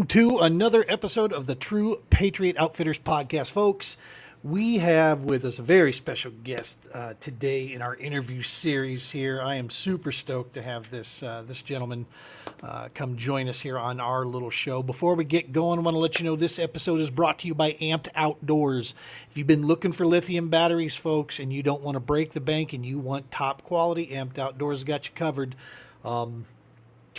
[0.00, 3.98] welcome to another episode of the True Patriot Outfitters podcast, folks.
[4.42, 9.10] We have with us a very special guest uh, today in our interview series.
[9.10, 12.06] Here, I am super stoked to have this uh, this gentleman
[12.62, 14.82] uh, come join us here on our little show.
[14.82, 17.46] Before we get going, I want to let you know this episode is brought to
[17.46, 18.94] you by Amped Outdoors.
[19.30, 22.40] If you've been looking for lithium batteries, folks, and you don't want to break the
[22.40, 25.56] bank and you want top quality, Amped Outdoors got you covered.
[26.06, 26.46] Um,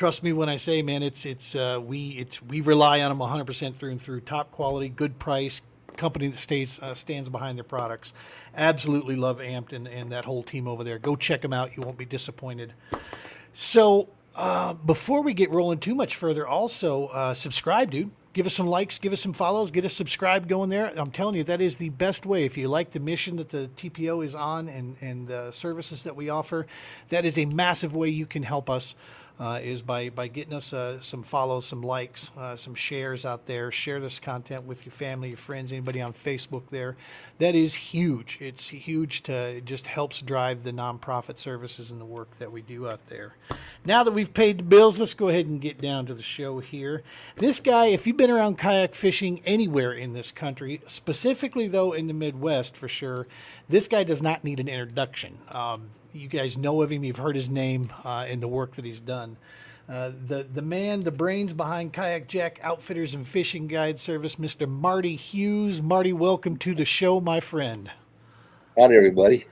[0.01, 3.19] trust me when I say, man, it's it's uh, we it's we rely on them
[3.19, 4.21] 100% through and through.
[4.21, 5.61] Top quality, good price,
[5.95, 8.11] company that stays uh, stands behind their products.
[8.57, 10.97] Absolutely love Amped and, and that whole team over there.
[10.97, 12.73] Go check them out; you won't be disappointed.
[13.53, 18.09] So uh, before we get rolling too much further, also uh, subscribe, dude.
[18.33, 20.91] Give us some likes, give us some follows, get us subscribed going there.
[20.97, 22.45] I'm telling you, that is the best way.
[22.45, 26.15] If you like the mission that the TPO is on and, and the services that
[26.15, 26.65] we offer,
[27.09, 28.95] that is a massive way you can help us
[29.41, 33.47] uh, is by, by getting us uh, some follows, some likes, uh, some shares out
[33.47, 33.71] there.
[33.71, 36.95] Share this content with your family, your friends, anybody on Facebook there.
[37.39, 38.37] That is huge.
[38.39, 42.61] It's huge to it just helps drive the nonprofit services and the work that we
[42.61, 43.33] do out there.
[43.83, 46.59] Now that we've paid the bills, let's go ahead and get down to the show
[46.59, 47.01] here.
[47.37, 52.05] This guy, if you've been around kayak fishing anywhere in this country, specifically though in
[52.05, 53.25] the Midwest for sure,
[53.67, 55.39] this guy does not need an introduction.
[55.49, 57.03] Um, you guys know of him.
[57.03, 59.37] You've heard his name uh, in the work that he's done.
[59.89, 64.67] Uh, the the man, the brains behind KayakJak Outfitters and Fishing Guide Service, Mr.
[64.67, 65.81] Marty Hughes.
[65.81, 67.91] Marty, welcome to the show, my friend.
[68.77, 69.45] Howdy, everybody.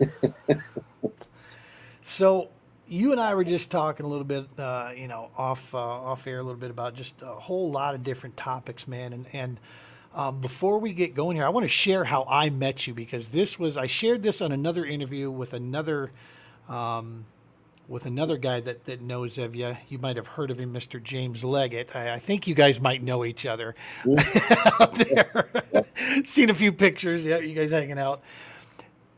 [2.02, 2.50] so,
[2.88, 6.26] you and I were just talking a little bit, uh, you know, off uh, off
[6.26, 9.14] air a little bit about just a whole lot of different topics, man.
[9.14, 9.60] And and
[10.14, 13.30] um, before we get going here, I want to share how I met you because
[13.30, 16.12] this was I shared this on another interview with another
[16.70, 17.26] um,
[17.90, 19.76] with another guy that, that knows of you.
[19.90, 21.02] You might have heard of him, Mr.
[21.02, 21.96] James Leggett.
[21.96, 23.76] I, I think you guys might know each other
[24.80, 25.50] out there.
[26.24, 28.22] Seen a few pictures, yeah, you guys hanging out.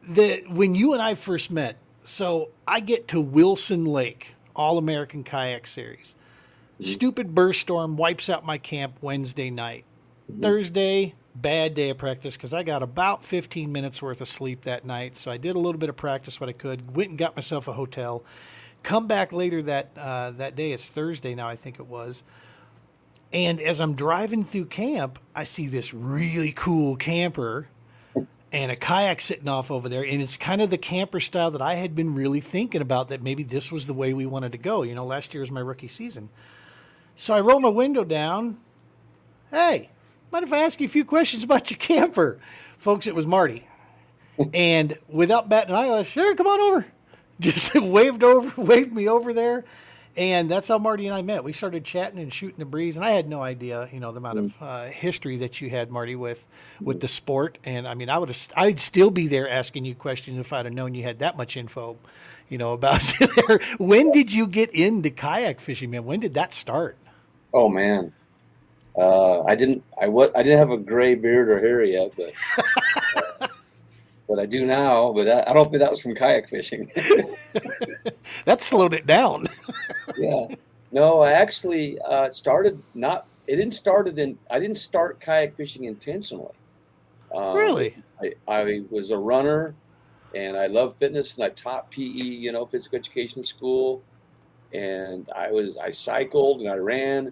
[0.03, 5.23] The when you and I first met, so I get to Wilson Lake, All American
[5.23, 6.15] Kayak Series.
[6.75, 6.91] Mm-hmm.
[6.91, 9.83] Stupid burst storm wipes out my camp Wednesday night.
[10.31, 10.41] Mm-hmm.
[10.41, 14.85] Thursday, bad day of practice because I got about 15 minutes worth of sleep that
[14.85, 15.17] night.
[15.17, 16.95] So I did a little bit of practice what I could.
[16.95, 18.23] Went and got myself a hotel.
[18.83, 20.71] Come back later that uh, that day.
[20.71, 22.23] It's Thursday now, I think it was.
[23.33, 27.67] And as I'm driving through camp, I see this really cool camper
[28.51, 30.03] and a kayak sitting off over there.
[30.03, 33.21] And it's kind of the camper style that I had been really thinking about that
[33.21, 34.83] maybe this was the way we wanted to go.
[34.83, 36.29] You know, last year was my rookie season.
[37.15, 38.57] So I roll my window down.
[39.49, 39.89] Hey,
[40.31, 42.39] mind if I ask you a few questions about your camper?
[42.77, 43.67] Folks, it was Marty.
[44.53, 46.85] and without batting an eyelash, sure, come on over.
[47.39, 49.65] Just waved over, waved me over there.
[50.17, 51.43] And that's how Marty and I met.
[51.43, 54.17] We started chatting and shooting the breeze, and I had no idea, you know, the
[54.17, 54.53] amount of mm.
[54.59, 56.45] uh, history that you had, Marty, with
[56.81, 57.57] with the sport.
[57.63, 60.65] And I mean, I would have, I'd still be there asking you questions if I'd
[60.65, 61.97] have known you had that much info,
[62.49, 63.61] you know, about there.
[63.77, 66.03] When did you get into kayak fishing, man?
[66.03, 66.97] When did that start?
[67.53, 68.11] Oh man,
[68.97, 69.83] uh, I didn't.
[70.01, 70.31] I was.
[70.35, 72.33] I didn't have a gray beard or hair yet, but
[73.41, 73.47] uh,
[74.27, 75.13] but I do now.
[75.13, 76.91] But I, I don't think that was from kayak fishing.
[78.45, 79.47] that slowed it down.
[80.17, 80.47] yeah.
[80.91, 83.27] No, I actually uh, started not.
[83.47, 84.37] It didn't started in.
[84.49, 86.53] I didn't start kayak fishing intentionally.
[87.33, 87.95] Um, really.
[88.21, 89.73] I, I was a runner,
[90.35, 92.03] and I love fitness, and I taught PE.
[92.03, 94.03] You know, physical education school,
[94.73, 95.77] and I was.
[95.77, 97.31] I cycled and I ran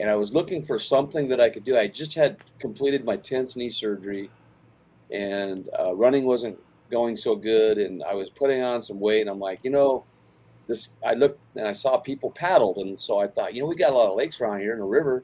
[0.00, 1.76] and I was looking for something that I could do.
[1.76, 4.30] I just had completed my 10th knee surgery,
[5.10, 6.58] and uh, running wasn't
[6.90, 9.20] going so good, and I was putting on some weight.
[9.20, 10.04] And I'm like, you know,
[10.66, 10.88] this.
[11.06, 13.90] I looked and I saw people paddled, and so I thought, you know, we got
[13.90, 15.22] a lot of lakes around here and a river.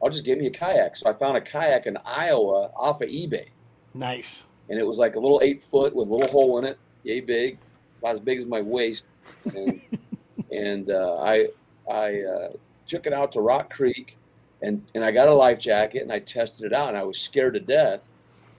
[0.00, 0.96] I'll just get me a kayak.
[0.96, 3.48] So I found a kayak in Iowa off of eBay.
[3.92, 4.44] Nice.
[4.68, 7.20] And it was like a little eight foot with a little hole in it, yay
[7.20, 7.58] big,
[7.98, 9.06] about as big as my waist.
[9.54, 9.80] And,
[10.52, 11.48] and uh, I
[11.90, 12.48] I uh,
[12.86, 14.16] took it out to Rock Creek,
[14.62, 17.20] and and I got a life jacket and I tested it out, and I was
[17.20, 18.08] scared to death.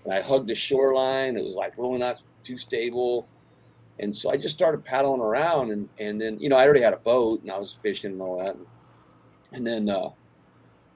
[0.04, 1.38] And I hugged the shoreline.
[1.38, 3.28] It was like really not too stable,
[4.00, 6.94] and so I just started paddling around, and and then you know I already had
[6.94, 8.66] a boat and I was fishing and all that, and,
[9.54, 9.90] and then.
[9.90, 10.10] Uh,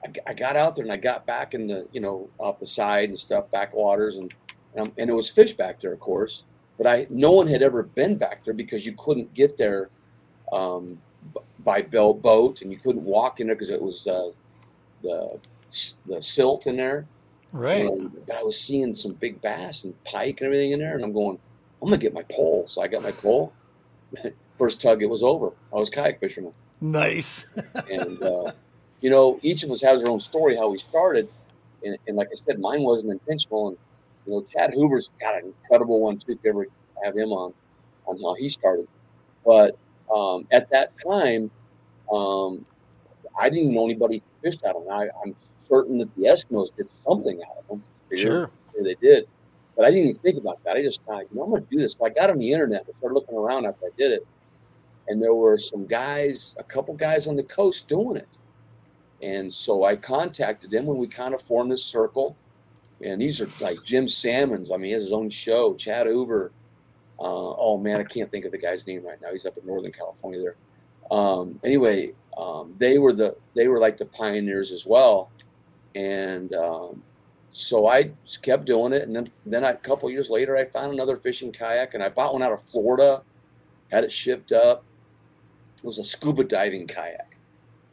[0.04, 2.66] I, I got out there and I got back in the, you know, off the
[2.66, 4.34] side and stuff, backwaters, and
[4.74, 6.44] and, and it was fish back there, of course.
[6.78, 9.90] But I, no one had ever been back there because you couldn't get there
[10.52, 10.98] um,
[11.64, 14.30] by bell boat, and you couldn't walk in there because it was uh,
[15.02, 15.38] the
[16.06, 17.06] the silt in there.
[17.52, 17.84] Right.
[17.84, 21.12] And I was seeing some big bass and pike and everything in there, and I'm
[21.12, 21.38] going,
[21.80, 22.64] I'm gonna get my pole.
[22.66, 23.52] So I got my pole.
[24.58, 25.50] First tug, it was over.
[25.72, 26.52] I was kayak fisherman.
[26.80, 27.46] Nice.
[27.90, 28.52] and uh,
[29.00, 31.28] you know, each of us has our own story how we started,
[31.84, 33.68] and, and like I said, mine wasn't intentional.
[33.68, 33.78] And
[34.26, 36.32] you know, Chad Hoover's got an incredible one too.
[36.32, 36.66] If you ever
[37.04, 37.52] have him on,
[38.06, 38.86] on how he started,
[39.44, 39.76] but
[40.14, 41.50] um, at that time,
[42.12, 42.64] um,
[43.38, 44.92] I didn't know anybody fished out of them.
[44.92, 45.34] I, I'm
[45.68, 47.84] certain that the Eskimos did something out of them.
[48.14, 48.50] Sure,
[48.82, 49.26] they did,
[49.76, 50.76] but I didn't even think about that.
[50.76, 51.94] I just thought, you know, I'm going to do this.
[51.98, 54.26] So I got on the internet and started looking around after I did it,
[55.08, 58.28] and there were some guys, a couple guys on the coast doing it.
[59.22, 62.36] And so I contacted them when we kind of formed this circle.
[63.04, 64.72] And these are like Jim Sammons.
[64.72, 65.74] I mean, he has his own show.
[65.74, 66.50] Chad Hoover.
[67.22, 69.28] Uh, oh man, I can't think of the guy's name right now.
[69.30, 70.56] He's up in Northern California there.
[71.16, 75.30] Um, anyway, um, they were the they were like the pioneers as well.
[75.94, 77.00] And um,
[77.52, 78.10] so I
[78.40, 79.02] kept doing it.
[79.02, 82.08] And then then I, a couple years later, I found another fishing kayak, and I
[82.08, 83.22] bought one out of Florida.
[83.92, 84.82] Had it shipped up.
[85.76, 87.36] It was a scuba diving kayak.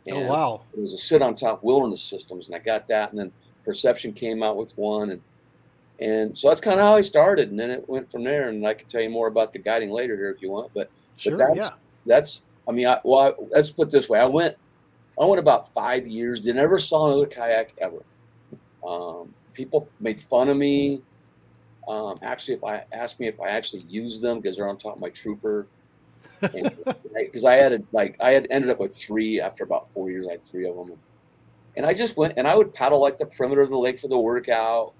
[0.09, 0.61] Oh, and oh wow!
[0.75, 3.11] It was a sit on top wilderness systems, and I got that.
[3.11, 3.31] And then
[3.63, 5.21] Perception came out with one, and
[6.01, 7.50] and so that's kind of how I started.
[7.50, 8.50] And then it went from there.
[8.50, 10.72] And I can tell you more about the guiding later here if you want.
[10.74, 11.69] But, sure, but that's, yeah.
[12.06, 14.19] That's I mean, I, well, I, let's put this way.
[14.19, 14.56] I went
[15.19, 16.40] I went about five years.
[16.40, 18.04] Did never saw another kayak ever.
[18.88, 21.01] Um, people made fun of me.
[21.88, 24.96] Um, actually, if I asked me if I actually used them because they're on top
[24.96, 25.68] of my trooper,
[26.40, 30.25] because I had a, like I had ended up with three after about four years.
[30.28, 30.94] I had three of them,
[31.75, 34.07] and I just went and I would paddle like the perimeter of the lake for
[34.07, 34.94] the workout,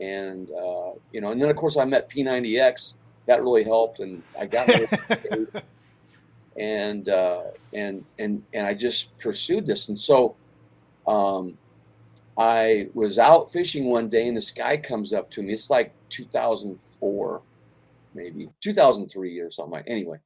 [0.00, 2.94] and uh, you know, and then of course I met P90X.
[3.26, 4.70] That really helped, and I got
[6.58, 7.42] and uh,
[7.74, 10.36] and and and I just pursued this, and so.
[11.06, 11.56] Um,
[12.38, 15.52] I was out fishing one day and this guy comes up to me.
[15.52, 17.42] It's like 2004,
[18.14, 19.72] maybe 2003 or something.
[19.72, 20.18] Like anyway,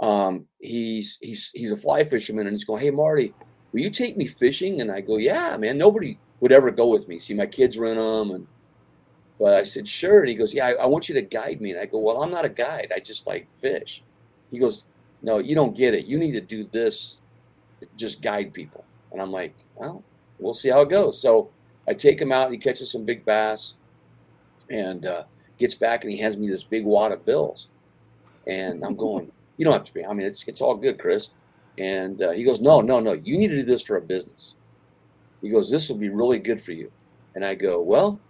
[0.00, 3.34] um, he's he's he's a fly fisherman and he's going, "Hey Marty,
[3.72, 5.76] will you take me fishing?" And I go, "Yeah, man.
[5.76, 7.18] Nobody would ever go with me.
[7.18, 8.46] See, my kids rent them." And
[9.38, 11.70] but I said, "Sure." And he goes, "Yeah, I, I want you to guide me."
[11.70, 12.92] And I go, "Well, I'm not a guide.
[12.94, 14.02] I just like fish."
[14.50, 14.84] He goes,
[15.22, 16.06] "No, you don't get it.
[16.06, 17.18] You need to do this.
[17.96, 20.02] Just guide people." And I'm like, "Well."
[20.38, 21.20] we'll see how it goes.
[21.20, 21.50] So
[21.88, 22.50] I take him out.
[22.50, 23.74] He catches some big bass,
[24.70, 25.24] and uh,
[25.58, 27.68] gets back and he hands me this big wad of bills,
[28.46, 29.28] and I'm going.
[29.56, 30.04] you don't have to be.
[30.04, 31.30] I mean, it's it's all good, Chris.
[31.76, 33.14] And uh, he goes, no, no, no.
[33.14, 34.54] You need to do this for a business.
[35.42, 36.90] He goes, this will be really good for you.
[37.34, 38.20] And I go, well,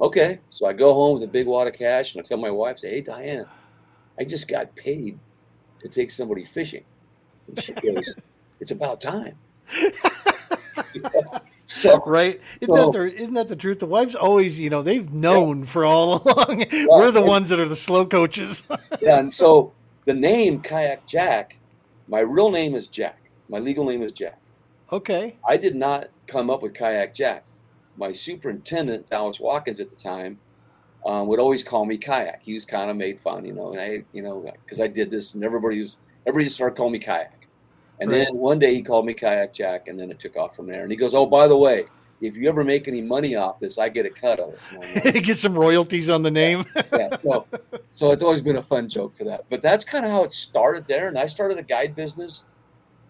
[0.00, 0.40] okay.
[0.50, 2.78] So I go home with a big wad of cash and I tell my wife,
[2.78, 3.46] say, hey, Diane,
[4.18, 5.18] I just got paid
[5.80, 6.84] to take somebody fishing.
[7.48, 8.14] And she goes,
[8.60, 9.36] it's about time.
[11.66, 14.80] so right isn't, so, that the, isn't that the truth the wives always you know
[14.80, 15.66] they've known yeah.
[15.66, 18.62] for all along we're the ones that are the slow coaches
[19.02, 19.70] yeah and so
[20.06, 21.56] the name kayak jack
[22.08, 23.18] my real name is jack
[23.50, 24.40] my legal name is jack
[24.90, 27.44] okay i did not come up with kayak jack
[27.98, 30.38] my superintendent dallas watkins at the time
[31.06, 33.80] um, would always call me kayak he was kind of made fun you know and
[33.80, 37.38] i you know because i did this and everybody was everybody started calling me kayak
[38.00, 38.26] and right.
[38.26, 40.82] then one day he called me Kayak Jack, and then it took off from there.
[40.82, 41.86] And he goes, "Oh, by the way,
[42.20, 45.22] if you ever make any money off this, I get a cut of it.
[45.24, 46.64] get some royalties on the name.
[46.76, 46.82] yeah.
[46.92, 47.16] yeah.
[47.22, 47.46] So,
[47.90, 49.44] so it's always been a fun joke for that.
[49.50, 51.08] But that's kind of how it started there.
[51.08, 52.44] And I started a guide business,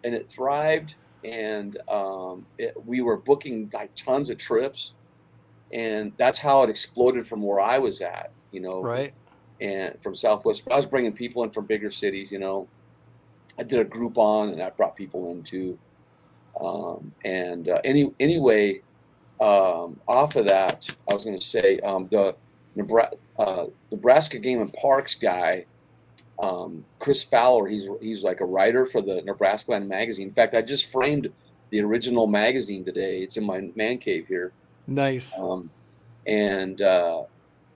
[0.05, 0.95] and it thrived.
[1.25, 4.95] And um, it, we were booking like tons of trips,
[5.73, 8.31] and that's how it exploded from where I was at.
[8.53, 9.13] You know, right.
[9.61, 12.31] And from Southwest, I was bringing people in from bigger cities.
[12.31, 12.69] You know,
[13.59, 15.79] I did a Groupon and I brought people into.
[16.61, 18.83] Um, and uh, any anyway,
[19.41, 22.35] um, off of that, I was going to say um, the
[22.77, 25.65] Nebraska, uh, Nebraska Game and Parks guy,
[26.41, 27.67] um, Chris Fowler.
[27.67, 30.29] He's he's like a writer for the Nebraska Land magazine.
[30.29, 31.31] In fact, I just framed
[31.71, 33.21] the original magazine today.
[33.21, 34.53] It's in my man cave here.
[34.87, 35.39] Nice.
[35.39, 35.71] Um,
[36.27, 37.23] and uh,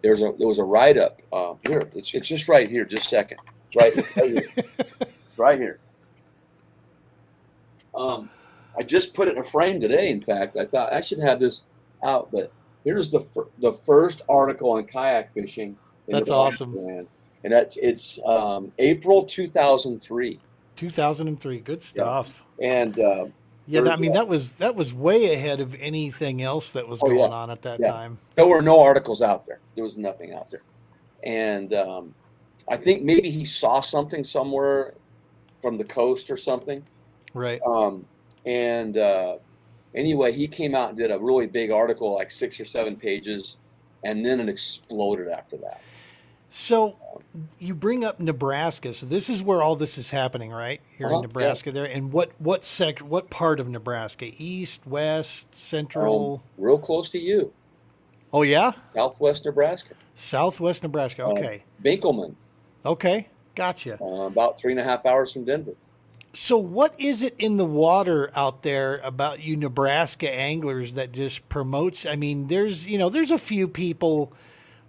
[0.03, 1.89] there's a there was a write up uh, here.
[1.95, 2.85] It's it's just right here.
[2.85, 3.39] Just a second.
[3.69, 4.49] It's right, right here.
[5.37, 5.79] right here.
[7.95, 8.31] Um,
[8.79, 10.09] I just put it in a frame today.
[10.09, 11.63] In fact, I thought I should have this
[12.05, 12.53] out, but
[12.85, 13.27] here's the
[13.61, 15.77] the first article on kayak fishing.
[16.09, 16.75] That's awesome.
[16.77, 17.09] Land.
[17.45, 20.39] And that it's um, April 2003.
[20.77, 22.43] 2003, good stuff.
[22.59, 22.67] Yeah.
[22.67, 23.27] And uh,
[23.67, 27.09] yeah, I mean that was that was way ahead of anything else that was oh,
[27.09, 27.37] going yeah.
[27.37, 27.93] on at that yeah.
[27.93, 28.19] time.
[28.35, 29.61] There were no articles out there.
[29.75, 30.63] There was nothing out there,
[31.23, 32.15] and um,
[32.69, 34.95] I think maybe he saw something somewhere
[35.61, 36.83] from the coast or something.
[37.35, 37.61] Right.
[37.65, 38.05] Um,
[38.45, 39.37] and uh,
[39.95, 43.57] anyway, he came out and did a really big article, like six or seven pages,
[44.05, 45.81] and then it exploded after that.
[46.55, 46.99] So
[47.59, 48.93] you bring up Nebraska.
[48.93, 50.83] So this is where all this is happening, right?
[50.99, 51.87] Here Uh-huh, in Nebraska there.
[51.87, 54.31] And what what sect what part of Nebraska?
[54.37, 56.43] East, west, central?
[56.59, 57.55] Um, real close to you,
[58.35, 58.73] oh yeah?
[58.95, 59.95] Southwest Nebraska.
[60.15, 61.25] Southwest Nebraska.
[61.25, 61.63] Uh, Okay.
[61.83, 62.35] Benkelman,
[62.85, 63.29] Okay.
[63.55, 63.99] Gotcha.
[64.03, 65.73] uh, about three and a half hours from Denver.
[66.35, 71.49] So what is it in the water out there about you Nebraska anglers that just
[71.49, 74.35] promotes I mean there's you know there's a few people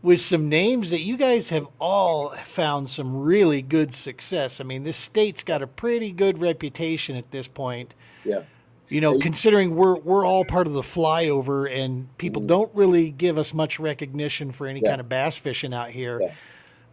[0.03, 4.61] with some names that you guys have all found some really good success.
[4.61, 7.93] I mean this state's got a pretty good reputation at this point.
[8.23, 8.41] Yeah.
[8.89, 12.47] You know, considering we're we're all part of the flyover and people Mhm.
[12.47, 14.89] don't really give us much recognition for any Yeah.
[14.89, 16.19] kind of bass fishing out here.
[16.21, 16.31] Yeah.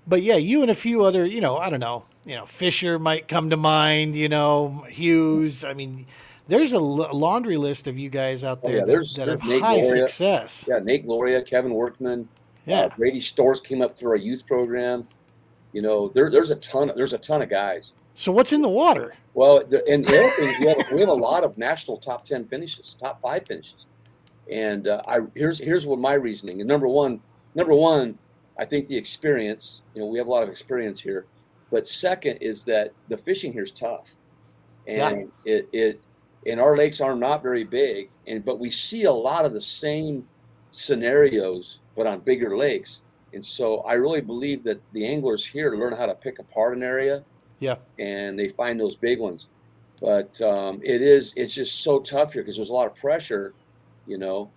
[0.06, 2.98] But yeah, you and a few other, you know, I don't know, you know, Fisher
[2.98, 5.62] might come to mind, you know, Hughes.
[5.62, 6.06] I mean,
[6.48, 9.40] there's a laundry list of you guys out Oh, there yeah, that- there's- that, there's
[9.40, 10.08] have Nate high Gloria.
[10.08, 10.64] success.
[10.68, 12.28] Yeah, Nate Gloria, Kevin Workman,
[12.66, 12.82] Yeah.
[12.82, 15.06] uh, Brady Stores came up through our youth program.
[15.72, 16.90] You know, there, there's a ton.
[16.90, 17.92] Of, there's a ton of guys.
[18.14, 19.14] So what's in the water?
[19.34, 22.24] Well, the, and the other thing we have, we have a lot of national top
[22.24, 23.86] ten finishes, top five finishes.
[24.50, 26.60] And uh, I here's here's what my reasoning.
[26.60, 27.20] And number one,
[27.54, 28.18] number one,
[28.58, 29.82] I think the experience.
[29.94, 31.26] You know, we have a lot of experience here.
[31.70, 34.08] But second is that the fishing here is tough,
[34.88, 36.00] and it it
[36.46, 39.60] and our lakes are not very big, and but we see a lot of the
[39.60, 40.26] same
[40.72, 43.02] scenarios, but on bigger lakes.
[43.34, 46.82] And so I really believe that the anglers here learn how to pick apart an
[46.82, 47.22] area
[47.58, 47.76] Yeah.
[47.98, 49.48] and they find those big ones.
[50.00, 53.52] But um, it is it's just so tough here because there's a lot of pressure,
[54.06, 54.48] you know.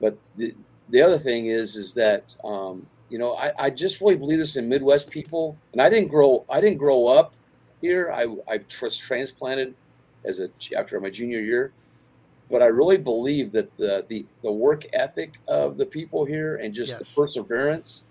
[0.00, 0.54] But the
[0.90, 4.54] the other thing is is that um, you know I, I just really believe this
[4.54, 7.34] in Midwest people, and I didn't grow I didn't grow up
[7.80, 8.12] here.
[8.12, 9.74] I I was transplanted
[10.24, 11.72] as a after my junior year,
[12.52, 16.74] but I really believe that the the the work ethic of the people here and
[16.74, 16.98] just Yes.
[17.00, 18.02] the perseverance,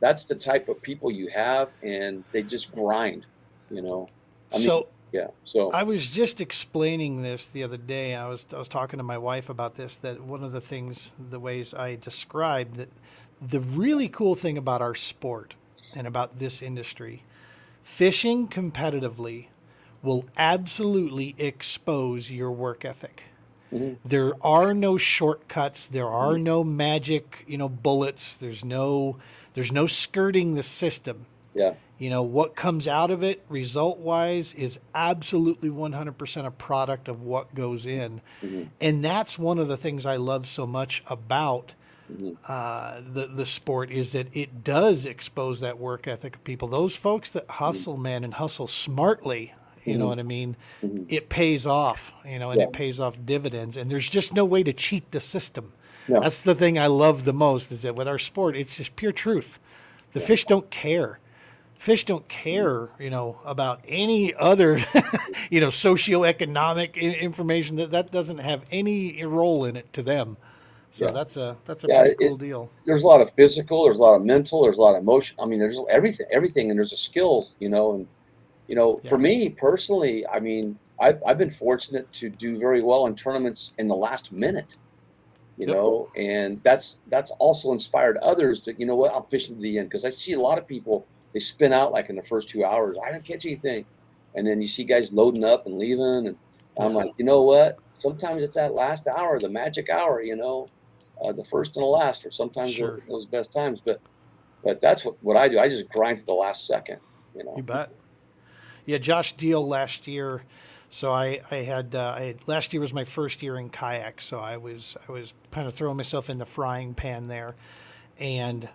[0.00, 3.26] that's the type of people you have, and they just grind,
[3.70, 4.08] you know.
[4.52, 5.28] I mean, so yeah.
[5.44, 8.14] So I was just explaining this the other day.
[8.14, 9.96] I was I was talking to my wife about this.
[9.96, 12.88] That one of the things, the ways I described that,
[13.46, 15.54] the really cool thing about our sport
[15.94, 17.24] and about this industry,
[17.82, 19.48] fishing competitively,
[20.02, 23.24] will absolutely expose your work ethic.
[23.72, 23.96] Mhm.
[24.04, 25.86] There are no shortcuts.
[25.86, 28.34] There are no magic, you know, bullets.
[28.34, 29.16] There's no
[29.54, 34.52] there's no skirting the system yeah, you know what comes out of it result wise
[34.52, 38.66] is absolutely 100% a product of what goes in Mhm.
[38.82, 41.72] and that's one of the things i love so much about
[42.12, 42.36] Mhm.
[42.46, 46.94] uh, the the sport is that it does expose that work ethic of people those
[46.94, 49.54] folks that hustle man and hustle smartly
[49.86, 50.08] you know Mhm.
[50.08, 51.06] what i mean Mhm.
[51.08, 52.66] it pays off you know and Yeah.
[52.66, 55.72] it pays off dividends and there's just no way to cheat the system
[56.08, 56.20] No.
[56.20, 59.12] that's the thing i love the most is that with our sport it's just pure
[59.12, 59.58] truth
[60.12, 61.18] the fish don't care
[61.74, 64.78] fish don't care you know about any other
[65.50, 70.36] you know socioeconomic information that that doesn't have any role in it to them
[70.90, 71.12] so Yeah.
[71.12, 73.98] that's a that's a Yeah, pretty it- cool deal there's a lot of physical, there's
[73.98, 75.36] a lot of mental, there's a lot of emotion.
[75.38, 77.92] I mean, there's everything, everything, and there's a skills, you know.
[77.94, 78.06] And
[78.68, 83.06] you know, for me personally, I mean, I've I've been fortunate to do very well
[83.06, 84.76] in tournaments in the last minute,
[85.56, 85.76] you Yep.
[85.76, 89.78] know, and that's that's also inspired others to, you know what, I'm fishing to the
[89.78, 92.48] end because I see a lot of people they spin out like in the first
[92.48, 92.96] two hours.
[93.04, 93.84] I didn't catch anything,
[94.34, 96.36] and then you see guys loading up and leaving, and
[96.78, 97.78] I'm like, you know what?
[97.94, 100.68] Sometimes it's that last hour, the magic hour, you know,
[101.24, 103.00] uh, the first and the last, or sometimes Sure.
[103.08, 103.80] those best times.
[103.84, 104.00] But
[104.64, 105.58] but that's what, what I do.
[105.58, 106.98] I just grind to the last second,
[107.34, 107.56] you know.
[107.56, 107.90] You bet.
[108.86, 110.42] Yeah, Josh Deal last year.
[110.88, 114.20] So I I had uh, I had, last year was my first year in kayak.
[114.20, 117.56] So I was I was kind of throwing myself in the frying pan there,
[118.18, 118.68] and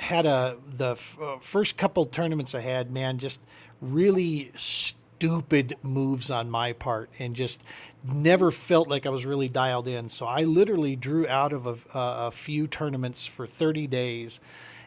[0.00, 2.90] had a the f- uh, first couple tournaments I had.
[2.90, 3.38] Man, just
[3.80, 7.62] really stupid moves on my part, and just
[8.02, 10.08] never felt like I was really dialed in.
[10.08, 14.40] So I literally drew out of a, a, a few tournaments for 30 days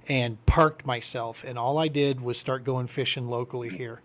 [0.07, 1.43] and parked myself.
[1.43, 4.01] And all I did was start going fishing locally here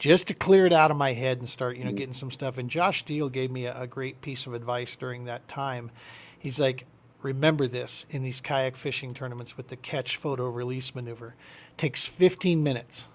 [0.00, 2.58] just to clear it out of my head and start, you know, getting some stuff.
[2.58, 5.90] And Josh Steele gave me a, a great piece of advice during that time.
[6.38, 6.86] He's like,
[7.22, 11.34] remember this in these kayak fishing tournaments with the catch photo release maneuver.
[11.76, 13.06] takes 15 minutes.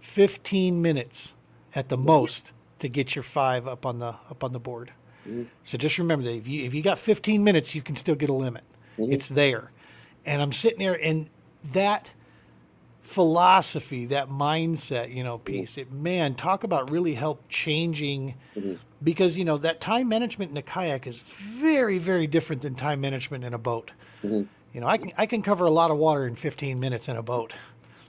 [0.00, 1.34] 15 minutes
[1.74, 4.92] at the most to get your five up on the up on the board.
[5.26, 5.46] Mhm.
[5.62, 8.28] So just remember that if you if you got 15 minutes, you can still get
[8.28, 8.64] a limit.
[8.98, 9.12] Mhm.
[9.12, 9.70] It's there.
[10.26, 11.28] And I'm sitting there and
[11.72, 12.10] that
[13.04, 18.78] philosophy, that mindset, you know, piece, it man, talk about really help changing Mhm.
[19.02, 23.00] because you know that time management in a kayak is very, very different than time
[23.00, 23.90] management in a boat.
[24.24, 24.46] Mhm.
[24.72, 27.16] You know, I can I can cover a lot of water in 15 minutes in
[27.16, 27.52] a boat,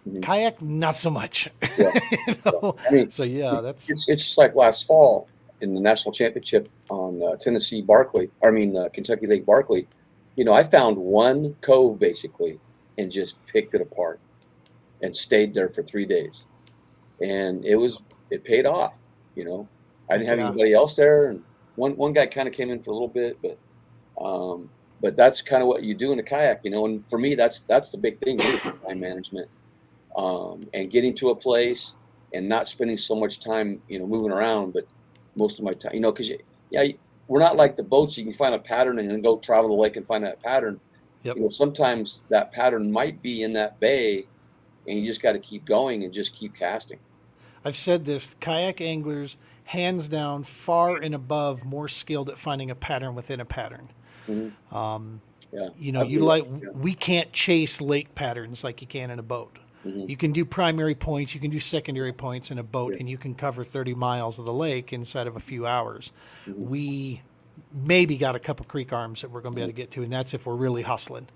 [0.10, 0.24] Mhm.
[0.24, 1.50] Kayak, not so much.
[1.78, 1.92] Yeah.
[2.28, 2.76] You know?
[2.88, 5.28] I mean, So yeah, that's it's, it's like last fall
[5.62, 8.30] in the national championship on uh, Tennessee Barkley.
[8.46, 9.88] I mean uh, Kentucky Lake Barkley.
[10.38, 12.60] You know, I found one cove basically
[12.98, 14.20] and just picked it apart
[15.06, 16.46] and stayed there for three days,
[17.22, 18.00] and it was
[18.32, 18.94] it paid off.
[19.36, 19.68] You know,
[20.10, 20.48] I didn't have Yeah.
[20.48, 21.44] anybody else there, and
[21.76, 23.58] one one guy kind of came in for a little bit, but
[24.24, 24.70] um,
[25.02, 26.62] but that's kind of what you do in a kayak.
[26.64, 29.50] You know, and for me, that's that's the big thing: time management
[30.18, 31.94] um, and getting to a place
[32.34, 34.88] and not spending so much time, you know, moving around, but
[35.38, 36.32] most of my time, you know, because
[36.72, 36.84] yeah,
[37.28, 38.18] we're not like the boats.
[38.18, 40.80] You can find a pattern and then go travel the lake and find that pattern.
[41.24, 41.36] Yep.
[41.38, 44.26] You know, sometimes that pattern might be in that bay,
[44.88, 47.00] and you just got to keep going and just keep casting.
[47.64, 52.76] I've said this: kayak anglers, hands down, far and above, more skilled at finding a
[52.76, 53.90] pattern within a pattern.
[54.28, 54.52] Mhm.
[54.74, 56.70] Um, Yeah, you know, you like yeah.
[56.74, 59.58] we can't chase lake patterns like you can in a boat.
[59.86, 60.10] Mhm.
[60.10, 63.00] You can do primary points, you can do secondary points in a boat, Yeah.
[63.02, 66.12] and you can cover 30 miles of the lake inside of a few hours.
[66.48, 66.58] Mhm.
[66.58, 67.22] We
[67.72, 70.04] maybe got a couple creek arms that we're going to be able to get to,
[70.04, 71.28] and that's if we're really hustling.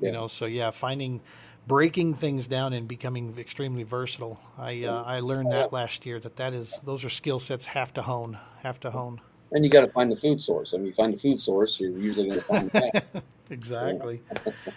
[0.00, 1.20] You know, so yeah, finding
[1.66, 4.40] breaking things down and becoming extremely versatile.
[4.58, 7.92] I uh, I learned that last year that that is those are skill sets have
[7.94, 9.20] to hone, have to hone.
[9.52, 10.74] And you got to find the food source.
[10.74, 13.06] I mean, you find the food source, you're usually going to find that.
[13.48, 14.20] Exactly.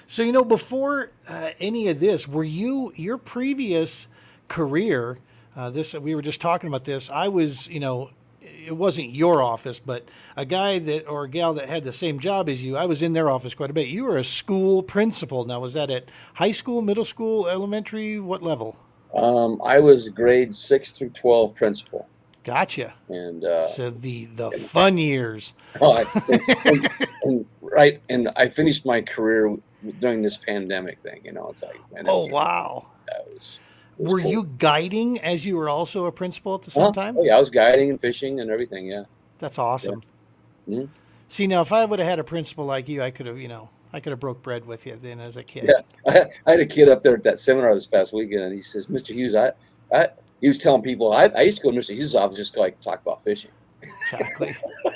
[0.06, 4.08] so you know, before uh, any of this, were you your previous
[4.48, 5.18] career?
[5.56, 7.10] Uh, this we were just talking about this.
[7.10, 8.12] I was, you know,
[8.68, 12.20] it wasn't your office, but a guy that or a gal that had the same
[12.20, 12.76] job as you.
[12.78, 13.88] I was in their office quite a bit.
[13.88, 15.46] You were a school principal.
[15.46, 18.20] Now, was that at high school, middle school, elementary?
[18.20, 18.76] What level?
[19.16, 22.08] um, I was grade six through twelve principal,
[22.44, 22.94] Gotcha.
[23.10, 25.54] and uh, So the the fun years.
[25.82, 26.06] Oh, I,
[26.66, 26.90] and,
[27.24, 29.56] and, right, and I finished my career
[30.00, 31.22] during this pandemic thing.
[31.24, 32.88] You know, it's like, man, Oh wow.
[33.08, 33.60] that was
[34.00, 34.32] Were cool.
[34.32, 37.18] you guiding as you were also a principal at the same time?
[37.18, 38.88] Oh, yeah, I was guiding and fishing and everything.
[38.88, 39.04] Yeah,
[39.40, 40.02] That's awesome.
[40.68, 40.88] Mhm.
[41.28, 43.50] See, now if I would have had a principal like you, I could have, you
[43.50, 45.70] know, I could have broke bread with you then as a kid.
[45.70, 45.82] Yeah.
[46.12, 48.62] I, I had a kid up there at that seminar this past weekend, and he
[48.62, 49.10] says, "Mr.
[49.10, 49.52] Hughes, I,
[49.94, 50.08] I,"
[50.40, 51.94] he was telling people, I, I used to go to Mr.
[51.94, 53.52] Hughes' office just to like talk about fishing.
[53.82, 54.56] Exactly.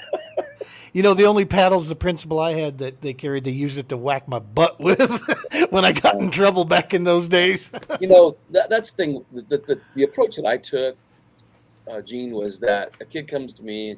[0.94, 3.90] you know, the only paddles the principal I had that they carried, they used it
[3.90, 5.00] to whack my butt with
[5.70, 7.72] when I got in trouble back in those days.
[8.00, 10.96] you know that, that's the thing the, the, the, approach that i took
[11.90, 13.98] uh, gene was that a kid comes to me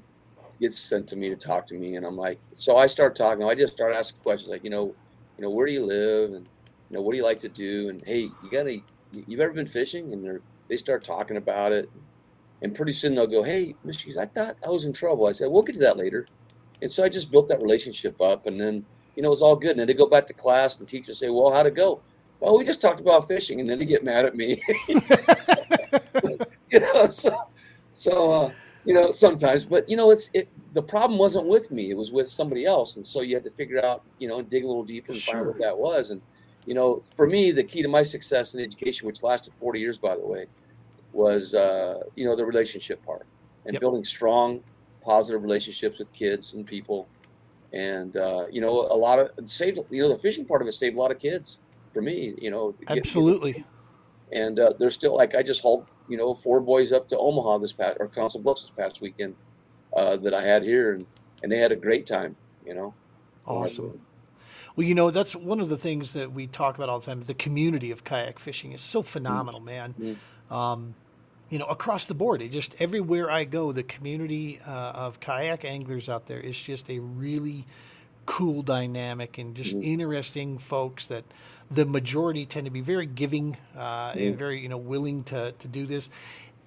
[0.60, 3.44] gets sent to me to talk to me and i'm like so i start talking
[3.44, 4.96] i just start asking questions like you know
[5.38, 6.34] you know where do you live?
[6.34, 6.48] And
[6.90, 7.90] you know what do you like to do?
[7.90, 8.84] And hey you got any
[9.28, 10.14] you've ever been fishing?
[10.14, 11.90] And they're they start talking about it.
[12.62, 15.28] And pretty soon they'll go hey hughes i thought i was in trouble.
[15.28, 16.26] I said we'll get to that later
[16.82, 18.84] and so i just built that relationship up and then
[19.16, 21.20] you know it was all good and then they go back to class and teachers
[21.20, 22.02] say well how'd it go
[22.40, 24.62] well, we just talked about fishing, and then they get mad at me.
[26.72, 27.36] you know, so,
[27.94, 28.52] so uh,
[28.84, 30.50] you know, sometimes, but you know, it's it.
[30.74, 33.52] The problem wasn't with me; it was with somebody else, and so you had to
[33.52, 36.10] figure out, you know, and dig a little deeper and find out what that was.
[36.10, 36.22] And
[36.66, 39.98] you know, for me, the key to my success in education, which lasted 40 years,
[39.98, 40.46] by the way,
[41.14, 43.26] was uh, you know the relationship part
[43.66, 43.82] and Yep.
[43.82, 44.62] building strong,
[45.06, 47.08] positive relationships with kids and people.
[47.74, 49.80] And uh, you know, a lot of saved.
[49.90, 51.58] You know, the fishing part of it saved a lot of kids
[51.94, 52.34] for me.
[52.42, 53.66] You know, get- Absolutely.
[54.32, 57.58] and uh, they're still like I just hauled you know four boys up to Omaha
[57.60, 59.36] this past or Council Bluffs this past weekend
[59.96, 61.06] uh, that I had here, and
[61.44, 62.36] and they had a great time.
[62.66, 62.94] You know,
[63.46, 64.02] Awesome.
[64.76, 67.22] Well, you know, that's one of the things that we talk about all the time.
[67.22, 69.94] The community of kayak fishing is so phenomenal, man.
[70.00, 70.54] Mhm.
[70.54, 70.96] Um,
[71.50, 75.64] you know, across the board, it just everywhere I go, the community uh, of kayak
[75.66, 77.66] anglers out there is just a really
[78.26, 79.84] cool dynamic and just Mhm.
[79.84, 81.24] interesting folks that
[81.70, 85.68] the majority tend to be very giving uh, and very, you know, willing to, to
[85.68, 86.10] do this.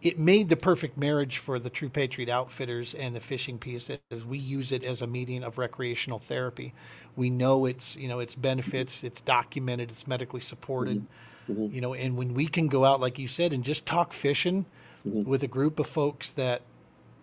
[0.00, 4.24] It made the perfect marriage for the True Patriot Outfitters and the fishing piece as
[4.24, 6.72] we use it as a medium of recreational therapy.
[7.16, 11.02] We know it's, you know, its benefits, it's documented, it's medically supported
[11.48, 11.72] Mhm.
[11.72, 14.66] you know and when we can go out like you said and just talk fishing
[15.06, 15.24] Mhm.
[15.24, 16.62] with a group of folks that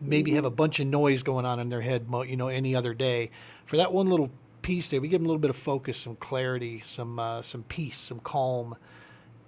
[0.02, 2.94] maybe have a bunch of noise going on in their head you know any other
[2.94, 3.30] day
[3.66, 4.30] for that one little
[4.62, 7.64] piece there we give them a little bit of focus some clarity some uh, some
[7.64, 8.76] peace some calm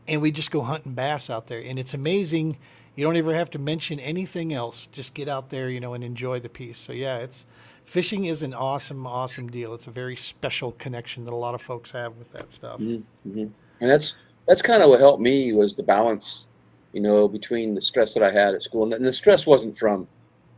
[0.07, 2.57] and we just go hunting bass out there and it's amazing
[2.95, 6.03] you don't ever have to mention anything else just get out there you know and
[6.03, 7.45] enjoy the piece so yeah it's
[7.83, 11.61] fishing is an awesome awesome deal it's a very special connection that a lot of
[11.61, 13.03] folks have with that stuff Mhm.
[13.27, 13.51] Mhm.
[13.81, 14.13] and that's
[14.47, 16.45] that's kind of what helped me was the balance,
[16.93, 20.07] you know, between the stress that I had at school, and the- stress wasn't from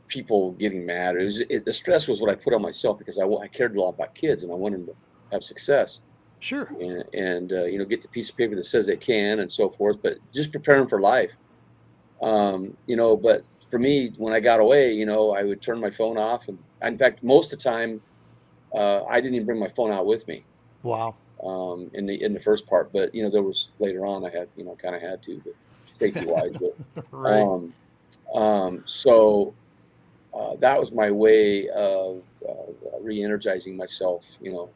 [0.08, 1.16] people getting mad.
[1.16, 3.76] It was it, the stress was what I put on myself because I, I cared
[3.76, 4.96] a lot about kids and I wanted them to
[5.32, 6.00] have success.
[6.42, 6.72] Sure.
[6.80, 9.52] and, and uh, you know get the piece of paper that says they can and
[9.52, 11.36] so forth but just prepare them for life
[12.22, 15.82] um, you know but for me when i got away you know i would turn
[15.82, 18.00] my phone off and in fact most of the time
[18.74, 20.46] uh, i didn't even bring my phone out with me
[20.82, 21.18] Wow.
[21.44, 24.30] Um, in the in the first part but you know there was later on i
[24.30, 25.54] had you know kind of had to but
[26.00, 27.42] safety wise but Right.
[27.42, 27.74] um,
[28.34, 29.54] um, so
[30.34, 34.70] uh, that was my way of uh, re-energizing myself you know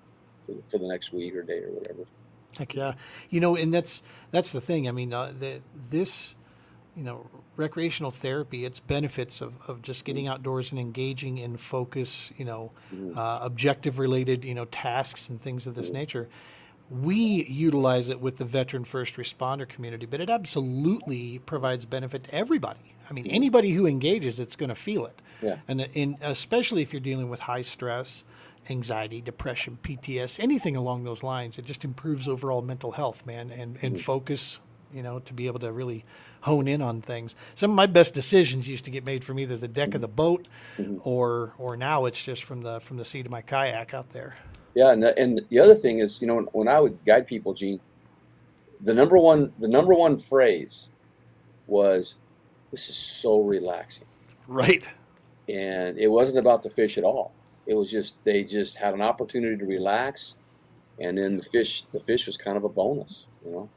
[0.45, 2.05] for, for the next week or day or whatever
[2.57, 2.93] Heck yeah.
[3.29, 4.87] You know, and that's that's the thing.
[4.87, 6.35] I mean, uh, the, this,
[6.95, 7.25] you know,
[7.55, 12.71] recreational therapy, its benefits of, of just getting outdoors and engaging in focus, you know,
[12.93, 13.17] Mhm.
[13.17, 15.93] uh, objective related, you know, tasks and things of this Mhm.
[15.93, 16.29] nature.
[16.91, 22.35] We utilize it with the veteran first responder community, but it absolutely provides benefit to
[22.35, 22.93] everybody.
[23.09, 25.19] I mean, anybody who engages, it's going to feel it.
[25.41, 25.57] Yeah.
[25.67, 28.23] And in, especially if you're dealing with high stress,
[28.69, 33.77] anxiety, depression, PTS, anything along those lines, it just improves overall mental health, man, and,
[33.81, 34.59] and focus,
[34.93, 36.05] you know, to be able to really
[36.41, 37.35] hone in on things.
[37.55, 40.07] Some of my best decisions used to get made from either the deck of the
[40.07, 40.99] boat Mhm.
[41.05, 44.35] or or now it's just from the from the seat of my kayak out there.
[44.75, 47.27] Yeah, and the, and the other thing is, you know, when, when I would guide
[47.27, 47.79] people, Gene,
[48.81, 50.87] the number one the number one phrase
[51.67, 52.15] was,
[52.71, 54.07] "This is so relaxing,"
[54.47, 54.87] Right.
[55.47, 57.31] and it wasn't about the fish at all.
[57.65, 60.35] It was just they just had an opportunity to relax,
[60.99, 63.69] and then the fish the fish was kind of a bonus, you know.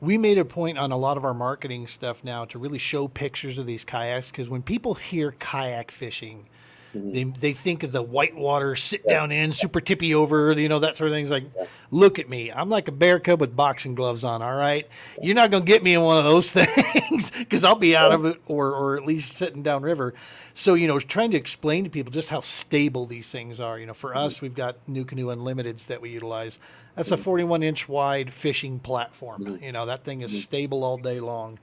[0.00, 3.08] We made a point on a lot of our marketing stuff now to really show
[3.08, 6.46] pictures of these kayaks because when people hear kayak fishing,
[6.96, 7.12] Mhm.
[7.12, 10.96] they, they think of the whitewater sit down in, super tippy over, you know, that
[10.96, 11.22] sort of thing.
[11.24, 11.44] It's like,
[11.90, 12.50] look at me.
[12.50, 14.88] I'm like a bear cub with boxing gloves on, all right?
[15.22, 18.12] You're not going to get me in one of those things because I'll be out
[18.12, 20.14] of it or, or at least sitting down river.
[20.54, 23.78] So, you know, trying to explain to people just how stable these things are.
[23.78, 26.58] You know, for us, we've got NuCanoe Unlimiteds that we utilize.
[26.96, 29.44] That's a 41 inch wide fishing platform.
[29.44, 29.62] Mhm.
[29.62, 30.42] You know, that thing is Mhm.
[30.42, 31.58] stable all day long.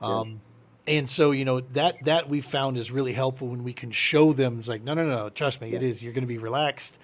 [0.00, 0.08] Yeah.
[0.20, 0.40] Um,
[0.86, 4.32] and so, you know, that that we found is really helpful when we can show
[4.32, 4.58] them.
[4.58, 5.88] It's like, no, no, no, trust me, it Yeah.
[5.88, 6.02] is.
[6.02, 6.98] You're going to be relaxed.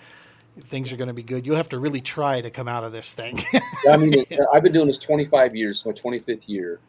[0.58, 1.44] Things are going to be good.
[1.44, 3.44] You'll have to really try to come out of this thing.
[3.90, 6.80] I mean, I've been doing this 25 years, my 25th year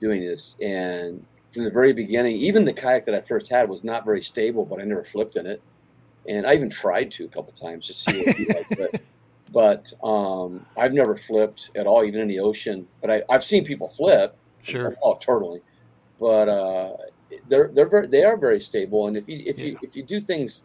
[0.00, 3.84] doing this, and from the very beginning, even the kayak that I first had was
[3.84, 5.60] not very stable, but I never flipped in it,
[6.26, 9.00] and I even tried to a couple times to see what it'd be like, but
[9.52, 12.88] but um, I've never flipped at all, even in the ocean.
[13.02, 14.96] But I, I've seen people flip, sure.
[15.04, 15.60] oh, turtling,
[16.22, 16.92] but uh,
[17.48, 19.78] they're they're very, they are very stable, and if you if you Yeah.
[19.82, 20.62] if you do things,